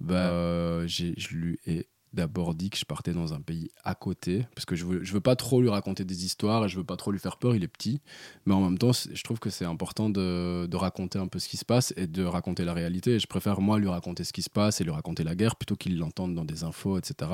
bah, 0.00 0.28
euh, 0.30 0.86
je 0.86 1.34
lui 1.34 1.58
ai 1.66 1.86
d'abord 2.12 2.54
dit 2.54 2.71
que 2.71 2.78
je 2.78 2.84
partais 2.84 3.12
dans 3.12 3.34
un 3.34 3.40
pays 3.40 3.71
à 3.84 3.95
côté, 3.95 4.47
parce 4.54 4.64
que 4.64 4.75
je 4.75 4.84
veux, 4.84 5.04
je 5.04 5.12
veux 5.12 5.21
pas 5.21 5.36
trop 5.36 5.60
lui 5.60 5.69
raconter 5.69 6.04
des 6.04 6.25
histoires 6.25 6.64
et 6.64 6.69
je 6.69 6.76
veux 6.76 6.84
pas 6.84 6.97
trop 6.97 7.12
lui 7.12 7.19
faire 7.19 7.36
peur, 7.36 7.54
il 7.54 7.62
est 7.62 7.69
petit, 7.69 8.00
mais 8.47 8.54
en 8.54 8.60
même 8.60 8.78
temps, 8.78 8.92
je 8.92 9.23
trouve 9.23 9.38
que 9.38 9.50
c'est 9.50 9.64
important 9.64 10.08
de, 10.10 10.66
de, 10.66 10.76
raconter 10.76 11.19
un 11.19 11.26
peu 11.26 11.38
ce 11.38 11.49
qui 11.49 11.56
se 11.56 11.64
passe 11.64 11.92
et 11.97 12.06
de 12.06 12.25
raconter 12.25 12.64
la 12.64 12.73
réalité. 12.73 13.12
Et 13.12 13.19
je 13.19 13.26
préfère, 13.26 13.60
moi, 13.60 13.78
lui 13.78 13.88
raconter 13.88 14.25
ce 14.25 14.32
qui 14.32 14.42
se 14.42 14.50
passe 14.50 14.80
et 14.80 14.84
lui 14.84 14.92
raconter 14.92 15.25
la 15.25 15.34
guerre 15.34 15.56
plutôt 15.56 15.76
qu'il 15.76 15.99
l'entende 15.99 16.34
dans 16.34 16.45
des 16.45 16.64
infos, 16.64 16.99
etc. 16.99 17.30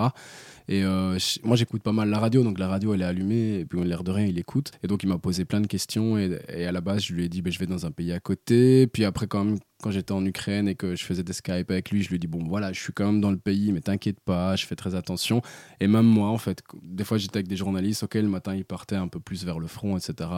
Et 0.68 0.85
euh, 0.85 1.18
moi, 1.42 1.56
j'écoute 1.56 1.82
pas 1.82 1.92
mal 1.92 2.08
la 2.08 2.18
radio, 2.18 2.42
donc 2.42 2.58
la 2.58 2.68
radio, 2.68 2.94
elle 2.94 3.02
est 3.02 3.06
allumée, 3.06 3.61
et 3.61 3.64
puis 3.64 3.82
l'air 3.85 4.04
de 4.04 4.11
rien, 4.11 4.26
il 4.26 4.38
écoute. 4.38 4.72
Et 4.82 4.87
donc, 4.87 5.02
il 5.02 5.08
m'a 5.08 5.18
posé 5.18 5.44
plein 5.44 5.61
de 5.61 5.66
questions, 5.66 6.18
et, 6.18 6.66
à 6.66 6.72
la 6.72 6.80
base, 6.80 7.02
je 7.02 7.14
lui 7.14 7.24
ai 7.24 7.28
dit, 7.28 7.42
ben, 7.42 7.52
je 7.52 7.58
vais 7.58 7.66
dans 7.66 7.87
un 7.87 7.90
pays 7.90 8.12
à 8.12 8.20
côté, 8.20 8.87
puis 8.87 9.04
après, 9.04 9.26
quand 9.26 9.44
même, 9.44 9.58
quand 9.82 9.90
j'étais 9.90 10.12
en 10.12 10.24
Ukraine 10.24 10.68
et 10.68 10.74
que 10.74 10.94
je 10.94 11.04
faisais 11.04 11.24
des 11.24 11.32
Skype 11.32 11.70
avec 11.70 11.90
lui, 11.90 12.02
je 12.02 12.08
lui 12.08 12.18
dis 12.18 12.28
bon 12.28 12.46
voilà, 12.46 12.72
je 12.72 12.80
suis 12.80 12.92
quand 12.92 13.04
même 13.04 13.20
dans 13.20 13.30
le 13.30 13.36
pays, 13.36 13.72
mais 13.72 13.80
t'inquiète 13.80 14.20
pas, 14.20 14.56
je 14.56 14.64
fais 14.64 14.76
très 14.76 14.94
attention. 14.94 15.42
Et 15.80 15.88
même 15.88 16.06
moi, 16.06 16.28
en 16.28 16.38
fait, 16.38 16.62
des 16.82 17.04
fois 17.04 17.18
j'étais 17.18 17.38
avec 17.38 17.48
des 17.48 17.56
journalistes, 17.56 18.04
ok, 18.04 18.14
le 18.14 18.28
matin 18.28 18.54
ils 18.54 18.64
partaient 18.64 18.96
un 18.96 19.08
peu 19.08 19.20
plus 19.20 19.44
vers 19.44 19.58
le 19.58 19.66
front, 19.66 19.98
etc. 19.98 20.30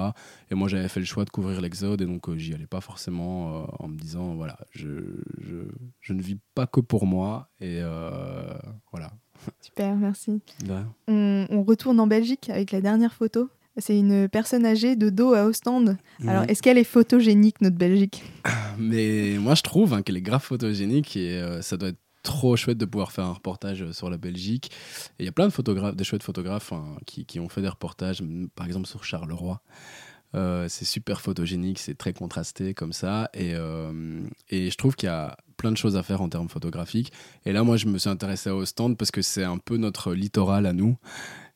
Et 0.51 0.55
moi 0.55 0.69
j'avais 0.69 0.89
fait 0.89 1.01
le 1.01 1.07
choix 1.07 1.25
de 1.25 1.31
couvrir 1.31 1.61
l'Exode 1.61 2.01
et 2.01 2.07
donc 2.07 2.29
euh, 2.29 2.37
j'y 2.37 2.55
allais 2.55 2.67
pas 2.67 2.81
forcément 2.81 3.63
euh, 3.63 3.67
en 3.79 3.89
me 3.89 3.97
disant 3.97 4.35
voilà, 4.35 4.59
je, 4.71 4.89
je, 5.39 5.57
je, 6.01 6.13
ne 6.15 6.23
vis 6.23 6.39
pas 6.55 6.67
que 6.67 6.81
pour 6.81 7.07
moi 7.07 7.51
et 7.61 7.79
euh, 7.81 8.55
voilà. 8.91 9.13
Super, 9.61 9.95
merci. 9.97 10.41
On, 11.07 11.47
on 11.51 11.63
retourne 11.63 12.01
en 12.01 12.07
Belgique 12.07 12.49
avec 12.49 12.73
la 12.73 12.81
dernière 12.81 13.13
photo. 13.13 13.51
C'est 13.79 13.99
une 13.99 14.29
personne 14.29 14.65
âgée 14.65 14.95
de 14.95 15.11
dos 15.11 15.35
à 15.35 15.45
Ostende. 15.45 15.97
Alors, 16.27 16.45
est-ce 16.49 16.63
qu'elle 16.63 16.79
est 16.79 16.85
photogénique, 16.85 17.61
notre 17.61 17.77
Belgique? 17.77 18.23
Mais 18.79 19.37
moi, 19.39 19.55
je 19.55 19.63
trouve 19.63 19.95
hein, 19.95 20.03
qu'elle 20.03 20.17
est 20.17 20.23
grave 20.23 20.43
photogénique 20.43 21.17
et 21.17 21.41
euh, 21.41 21.61
ça 21.61 21.77
doit 21.77 21.89
être 21.89 21.99
trop 22.23 22.57
chouette 22.57 22.79
de 22.79 22.85
pouvoir 22.85 23.11
faire 23.11 23.25
un 23.25 23.33
reportage 23.33 23.83
euh, 23.83 23.93
sur 23.93 24.11
la 24.11 24.17
Belgique. 24.17 24.71
Et 25.19 25.25
il 25.25 25.27
y 25.27 25.29
a 25.29 25.33
plein 25.33 25.47
de 25.47 25.53
photographes, 25.53 25.97
des 25.97 26.05
chouettes 26.05 26.23
photographes 26.23 26.73
hein, 26.73 26.85
qui, 27.05 27.27
qui, 27.27 27.41
ont 27.41 27.49
fait 27.49 27.63
des 27.63 27.69
reportages, 27.69 28.23
par 28.55 28.67
exemple 28.67 28.87
sur 28.87 29.03
Charleroi. 29.03 29.61
Euh, 30.37 30.67
c'est 30.69 30.85
super 30.85 31.21
photogénique, 31.21 31.79
c'est 31.79 31.97
très 31.97 32.13
contrasté 32.13 32.75
comme 32.75 32.93
ça. 32.93 33.29
Et, 33.35 33.55
et 34.51 34.71
je 34.71 34.77
trouve 34.77 34.95
qu'il 34.95 35.09
y 35.09 35.13
a 35.13 35.37
plein 35.57 35.71
de 35.71 35.77
choses 35.77 35.97
à 35.97 36.03
faire 36.03 36.23
en 36.23 36.29
termes 36.29 36.49
photographiques. 36.49 37.13
Et 37.45 37.53
là, 37.53 37.63
moi, 37.63 37.77
je 37.77 37.87
me 37.87 37.99
suis 37.99 38.11
intéressé 38.11 38.51
à 38.51 38.57
Ostende 38.57 38.97
parce 38.97 39.11
que 39.11 39.23
c'est 39.23 39.45
un 39.45 39.59
peu 39.59 39.77
notre 39.77 40.13
littoral 40.13 40.67
à 40.67 40.73
nous. 40.73 40.97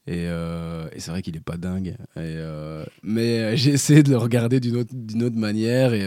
Euh, 0.08 0.88
et, 0.92 1.00
c'est 1.00 1.10
vrai 1.10 1.22
qu'il 1.22 1.36
est 1.36 1.40
pas 1.40 1.56
dingue. 1.56 1.96
Euh, 2.16 2.84
mais 3.02 3.38
euh, 3.38 3.56
j'ai 3.56 3.72
essayé 3.72 4.02
de 4.02 4.10
le 4.10 4.16
regarder 4.16 4.60
d'une 4.60 4.76
autre, 4.76 4.94
autre 4.94 5.36
manière. 5.36 5.92
Et, 5.92 6.06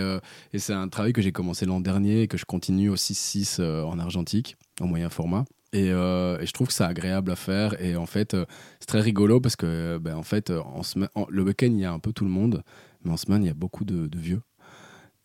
et 0.54 0.60
c'est 0.60 0.74
un 0.74 0.88
travail 0.88 1.14
que 1.14 1.22
j'ai 1.22 1.32
commencé 1.32 1.66
l'an 1.66 1.80
dernier 1.80 2.24
et 2.24 2.28
que 2.28 2.38
je 2.38 2.46
continue 2.46 2.90
au 2.90 2.96
6-6 2.96 3.62
en 3.62 4.00
argentique, 4.00 4.58
en 4.80 4.88
moyen 4.88 5.10
format. 5.10 5.46
Et, 5.74 5.88
et, 5.88 6.46
je 6.46 6.52
trouve 6.52 6.68
que 6.68 6.74
c'est 6.74 6.84
agréable 6.84 7.32
à 7.32 7.36
faire. 7.36 7.80
Et 7.82 7.96
en 7.96 8.06
fait, 8.06 8.36
c'est 8.80 8.88
très 8.88 9.02
rigolo 9.02 9.40
parce 9.40 9.56
que, 9.56 9.98
ben, 10.00 10.16
en 10.16 10.24
fait, 10.24 10.52
en 10.52 10.82
le 11.30 11.44
week-end, 11.44 11.68
il 11.72 11.80
y 11.80 11.86
a 11.86 11.94
un 11.94 12.00
peu 12.00 12.14
tout 12.14 12.26
le 12.26 12.32
monde. 12.32 12.64
Mais 13.04 13.12
en 13.12 13.18
semaine, 13.18 13.44
il 13.44 13.48
y 13.48 13.52
a 13.52 13.56
beaucoup 13.56 13.84
de, 13.84 14.10
vieux 14.18 14.42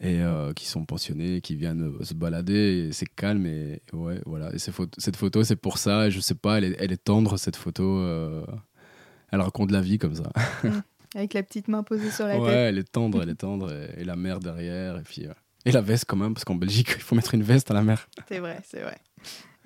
et 0.00 0.20
qui 0.54 0.66
sont 0.66 0.84
pensionnés, 0.84 1.40
qui 1.40 1.56
viennent 1.56 1.92
se 2.02 2.14
balader. 2.14 2.90
C'est 2.92 3.06
calme 3.06 3.46
et 3.46 3.80
ouais, 3.92 4.20
voilà. 4.26 4.52
Et 4.54 4.58
cette 4.58 5.16
photo, 5.16 5.42
c'est 5.42 5.56
pour 5.56 5.78
ça. 5.78 6.10
Je 6.10 6.20
sais 6.20 6.34
pas, 6.34 6.58
elle 6.58 6.64
est, 6.64 6.76
elle 6.78 6.92
est 6.92 7.02
tendre 7.02 7.38
cette 7.38 7.56
photo 7.56 8.02
elle 9.30 9.40
raconte 9.40 9.70
la 9.70 9.80
vie 9.80 9.98
comme 9.98 10.14
ça. 10.14 10.30
Mm. 10.62 10.80
Avec 11.14 11.34
la 11.34 11.42
petite 11.42 11.68
main 11.68 11.82
posée 11.82 12.10
sur 12.10 12.26
la 12.26 12.34
tête. 12.34 12.42
Ouais, 12.42 12.52
elle 12.52 12.78
est 12.78 12.90
tendre, 12.90 13.22
elle 13.22 13.30
est 13.30 13.36
tendre, 13.36 13.72
et, 13.96 14.04
la 14.04 14.16
mer 14.16 14.40
derrière, 14.40 14.98
et 14.98 15.02
puis. 15.02 15.26
Euh, 15.26 15.32
et 15.64 15.72
la 15.72 15.80
veste 15.80 16.04
quand 16.06 16.16
même, 16.16 16.34
parce 16.34 16.44
qu'en 16.44 16.54
Belgique, 16.54 16.88
il 16.96 17.02
faut 17.02 17.14
mettre 17.14 17.34
une 17.34 17.42
veste 17.42 17.70
à 17.70 17.74
la 17.74 17.82
mer. 17.82 18.08
C'est 18.28 18.38
vrai, 18.38 18.60
c'est 18.64 18.80
vrai. 18.80 18.98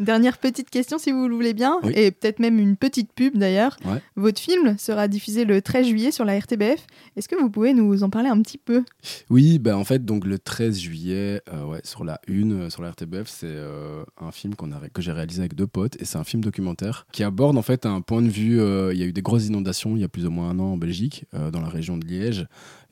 Dernière 0.01 0.39
petite 0.39 0.71
question, 0.71 0.97
si 0.97 1.13
vous 1.13 1.29
le 1.29 1.35
voulez 1.35 1.53
bien, 1.53 1.79
et 1.95 2.11
peut-être 2.11 2.39
même 2.39 2.59
une 2.59 2.77
petite 2.77 3.13
pub 3.13 3.37
d'ailleurs. 3.37 3.77
Votre 4.17 4.41
film 4.41 4.79
sera 4.79 5.09
diffusé 5.09 5.45
le 5.45 5.61
13 5.61 5.87
juillet 5.87 6.11
sur 6.11 6.25
la 6.25 6.39
RTBF. 6.39 6.87
Est-ce 7.17 7.29
que 7.29 7.39
vous 7.39 7.51
pouvez 7.51 7.75
nous 7.75 8.03
en 8.03 8.09
parler 8.09 8.31
un 8.31 8.41
petit 8.41 8.57
peu? 8.57 8.83
Oui, 9.29 9.59
bah 9.59 9.77
en 9.77 9.85
fait, 9.85 10.03
donc 10.07 10.25
le 10.25 10.39
13 10.39 10.79
juillet, 10.79 11.43
euh, 11.53 11.65
ouais, 11.67 11.81
sur 11.85 12.05
la 12.05 12.19
une, 12.29 12.63
euh, 12.63 12.71
sur 12.71 12.81
la 12.81 12.93
RTBF, 12.93 13.29
c'est 13.29 13.47
euh, 13.47 14.03
un 14.19 14.33
film 14.33 14.55
qu'on 14.55 14.73
a, 14.73 14.81
que 14.89 15.03
j'ai 15.03 15.13
réalisé 15.13 15.41
avec 15.41 15.55
deux 15.55 15.67
potes, 15.67 16.01
et 16.01 16.07
c'est 16.07 16.17
un 16.17 16.25
film 16.25 16.43
documentaire 16.43 17.07
qui 17.13 17.23
aborde 17.23 17.59
en 17.59 17.63
fait 17.63 17.85
un 17.85 18.01
point 18.01 18.23
de 18.23 18.29
vue. 18.29 18.59
il 18.93 18.99
y 18.99 19.03
a 19.03 19.07
eu 19.07 19.13
des 19.13 19.23
grosses 19.23 19.49
inondations 19.49 19.97
il 19.97 20.01
y 20.01 20.05
a 20.05 20.09
plus 20.09 20.25
ou 20.25 20.31
moins 20.31 20.49
un 20.49 20.59
an 20.61 20.73
en 20.73 20.77
Belgique, 20.79 21.27
dans 21.53 21.61
la 21.61 21.69
région 21.69 21.99
de 21.99 22.07
Liège 22.07 22.47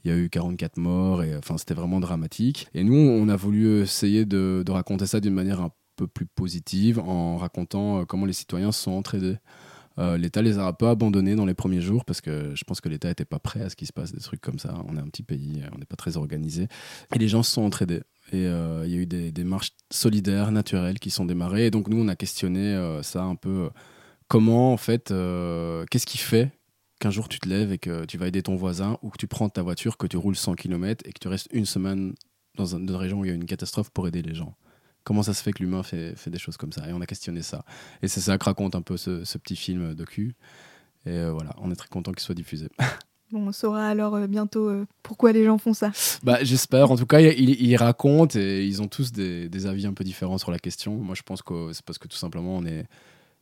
il 0.05 0.11
y 0.11 0.15
a 0.15 0.17
eu 0.17 0.29
44 0.29 0.77
morts 0.77 1.23
et 1.23 1.37
enfin 1.37 1.59
c'était 1.59 1.75
vraiment 1.75 1.99
dramatique 2.01 2.69
et 2.75 2.85
nous 2.85 2.95
on 2.95 3.29
a 3.29 3.37
voulu 3.37 3.81
essayer 3.81 4.25
de, 4.27 4.63
de 4.65 4.73
raconter 4.73 5.07
ça 5.07 5.21
d'une 5.21 5.35
manière 5.35 5.61
un 5.61 5.71
peu 5.99 6.07
plus 6.07 6.27
positive 6.27 7.01
en 7.01 7.37
racontant 7.37 8.01
euh, 8.01 8.05
comment 8.05 8.25
les 8.25 8.33
citoyens 8.33 8.73
se 8.73 8.83
sont 8.83 8.93
entraidés. 8.93 9.37
Euh, 9.99 10.17
L'État 10.17 10.43
les 10.43 10.59
a 10.59 10.65
un 10.65 10.73
peu 10.73 10.87
abandonnés 10.87 11.35
dans 11.35 11.45
les 11.45 11.55
premiers 11.55 11.81
jours 11.81 12.05
parce 12.05 12.21
que 12.21 12.55
je 12.55 12.65
pense 12.65 12.81
que 12.81 12.89
l'État 12.89 13.09
n'était 13.09 13.25
pas 13.25 13.41
prêt 13.41 13.63
à 13.63 13.69
ce 13.69 13.75
qui 13.75 13.85
se 13.85 13.93
passe 13.93 14.13
des 14.13 14.21
trucs 14.21 14.41
comme 14.41 14.61
ça. 14.61 14.75
On 14.87 14.97
est 14.97 15.01
un 15.01 15.09
petit 15.09 15.25
pays, 15.25 15.65
on 15.75 15.79
n'est 15.79 15.87
pas 15.87 15.97
très 15.97 16.17
organisé. 16.17 16.69
Et 17.13 17.19
les 17.19 17.27
gens 17.27 17.43
se 17.43 17.51
sont 17.51 17.63
entraidés. 17.63 18.03
Et 18.31 18.47
euh, 18.47 18.85
il 18.87 18.93
y 18.93 18.95
a 18.95 18.99
eu 18.99 19.07
des, 19.07 19.33
des, 19.33 19.45
marches 19.45 19.73
solidaires, 19.91 20.53
naturelles 20.53 21.01
qui 21.01 21.11
sont 21.11 21.25
démarrées. 21.25 21.67
Et 21.67 21.71
donc 21.73 21.89
nous, 21.89 22.01
on 22.01 22.07
a 22.07 22.15
questionné 22.15 23.01
ça 23.03 23.25
un 23.25 23.35
peu. 23.35 23.71
comment, 24.29 24.73
en 24.73 24.77
fait, 24.77 25.09
qu'est-ce 25.09 26.07
qui 26.07 26.19
fait 26.19 26.53
qu'un 27.01 27.11
jour 27.11 27.29
tu 27.29 27.41
te 27.41 27.49
lèves 27.49 27.73
et 27.73 27.79
que 27.79 28.05
tu 28.05 28.19
vas 28.19 28.29
aider 28.29 28.43
ton 28.43 28.55
voisin 28.55 28.99
ou 29.03 29.11
que 29.11 29.19
tu 29.19 29.27
prends 29.27 29.49
ta 29.49 29.63
voiture, 29.63 29.97
que 29.97 30.07
tu 30.07 30.17
roules 30.17 30.37
100 30.37 30.55
km 30.55 31.03
et 31.07 31.13
que 31.13 31.19
tu 31.19 31.29
restes 31.29 31.49
une 31.53 31.67
semaine 31.67 32.15
dans 32.55 32.77
une 32.77 32.91
région 32.91 33.21
où 33.21 33.25
il 33.25 33.29
y 33.29 33.33
a 33.33 33.35
une 33.35 33.47
catastrophe 33.47 33.91
pour 33.91 34.07
aider 34.07 34.23
les 34.23 34.35
gens? 34.35 34.55
Comment 35.09 35.23
ça 35.23 35.33
se 35.33 35.43
fait 35.43 35.55
que 35.55 35.63
l'humain 35.63 35.83
fait, 35.83 36.15
fait, 36.17 36.29
des 36.29 36.39
choses 36.39 36.59
comme 36.59 36.71
ça 36.71 36.87
Et 36.87 36.93
on 36.93 37.01
a 37.01 37.07
questionné 37.07 37.41
ça. 37.41 37.65
Et 38.03 38.09
c'est 38.09 38.21
ça 38.21 38.37
que 38.37 38.45
raconte 38.45 38.75
un 38.75 38.83
peu 38.83 38.99
ce, 38.99 39.25
ce 39.25 39.39
petit 39.39 39.57
film 39.57 39.95
docu. 39.95 40.35
Et 41.07 41.13
euh, 41.13 41.33
voilà, 41.33 41.57
on 41.63 41.71
est 41.71 41.77
très 41.77 41.89
content 41.89 42.13
qu'il 42.13 42.21
soit 42.21 42.35
diffusé. 42.35 42.69
Bon, 43.31 43.49
on 43.49 43.53
saura 43.53 43.87
alors 43.87 44.15
euh, 44.15 44.27
bientôt 44.27 44.71
euh, 44.71 44.87
pourquoi 45.03 45.33
les 45.33 45.45
gens 45.45 45.59
font 45.59 45.75
ça. 45.75 45.93
Bah, 46.23 46.43
j'espère. 46.43 46.91
En 46.91 46.97
tout 46.97 47.05
cas, 47.05 47.21
ils, 47.21 47.61
ils, 47.61 47.77
racontent 47.77 48.39
et 48.39 48.65
ils 48.65 48.81
ont 48.81 48.89
tous 48.89 49.13
des, 49.13 49.51
des, 49.51 49.67
avis 49.67 49.87
un 49.87 49.93
peu 49.93 50.03
différents 50.03 50.39
sur 50.39 50.51
la 50.51 50.59
question. 50.59 50.95
Moi, 50.95 51.15
je 51.15 51.21
pense 51.21 51.43
que 51.43 51.75
c'est 51.75 51.85
parce 51.85 51.99
que 51.99 52.09
tout 52.09 52.17
simplement, 52.17 52.57
on 52.57 52.65
est 52.65 52.87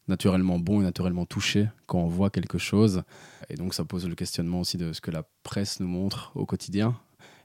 naturellement 0.08 0.58
bon 0.58 0.80
et 0.80 0.82
naturellement 0.82 1.24
touché 1.24 1.68
quand 1.86 2.00
on 2.00 2.08
voit 2.08 2.30
quelque 2.30 2.58
chose. 2.58 3.04
Et 3.48 3.54
donc, 3.54 3.74
ça 3.74 3.84
pose 3.84 4.08
le 4.08 4.16
questionnement 4.16 4.58
aussi 4.58 4.76
de 4.76 4.92
ce 4.92 5.00
que 5.00 5.12
la 5.12 5.22
presse 5.44 5.78
nous 5.78 5.86
montre 5.86 6.32
au 6.34 6.46
quotidien 6.46 6.98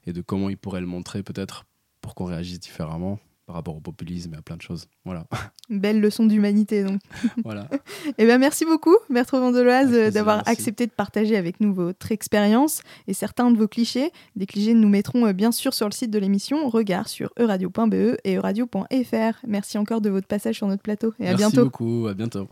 et 0.08 0.12
de 0.12 0.22
comment 0.22 0.50
ils 0.50 0.58
pourraient 0.58 0.82
le 0.82 0.88
montrer 0.88 1.22
peut-être 1.22 1.66
pour 2.02 2.16
qu'on 2.16 2.26
réagisse 2.26 2.60
différemment 2.60 3.20
par 3.52 3.58
rapport 3.58 3.76
au 3.76 3.82
populisme 3.82 4.34
et 4.34 4.38
à 4.38 4.42
plein 4.42 4.56
de 4.56 4.62
choses. 4.62 4.88
Voilà. 5.04 5.26
Belle 5.70 6.00
leçon 6.00 6.26
d'humanité 6.26 6.86
donc. 6.86 7.02
voilà. 7.44 7.68
et 7.72 8.14
eh 8.18 8.26
ben 8.26 8.38
merci 8.38 8.64
beaucoup 8.64 8.96
Bertrand 9.10 9.42
Vandeloise 9.42 10.14
d'avoir 10.14 10.48
accepté 10.48 10.88
de 10.88 10.92
partager 10.92 11.36
avec 11.36 11.60
nous 11.60 11.74
votre 11.74 12.14
expérience 12.14 12.82
et 13.08 13.14
certains 13.14 13.52
de 13.52 13.58
vos 13.58 13.68
clichés. 13.68 14.12
Des 14.38 14.46
clichés 14.46 14.74
nous 14.74 14.88
mettrons 14.88 15.26
euh, 15.26 15.34
bien 15.34 15.52
sûr 15.52 15.74
sur 15.74 15.88
le 15.88 15.92
site 15.92 16.12
de 16.12 16.20
l'émission 16.20 16.70
Regard 16.70 17.10
sur 17.10 17.34
euradio.be 17.38 18.18
et 18.24 18.36
euradio.fr. 18.36 19.46
Merci 19.46 19.78
encore 19.78 20.00
de 20.00 20.10
votre 20.10 20.28
passage 20.28 20.56
sur 20.56 20.68
notre 20.68 20.84
plateau 20.84 21.14
et 21.20 21.28
à 21.28 21.34
bientôt. 21.34 21.42
Merci 21.42 21.58
beaucoup, 21.58 22.08
à 22.08 22.14
bientôt. 22.14 22.48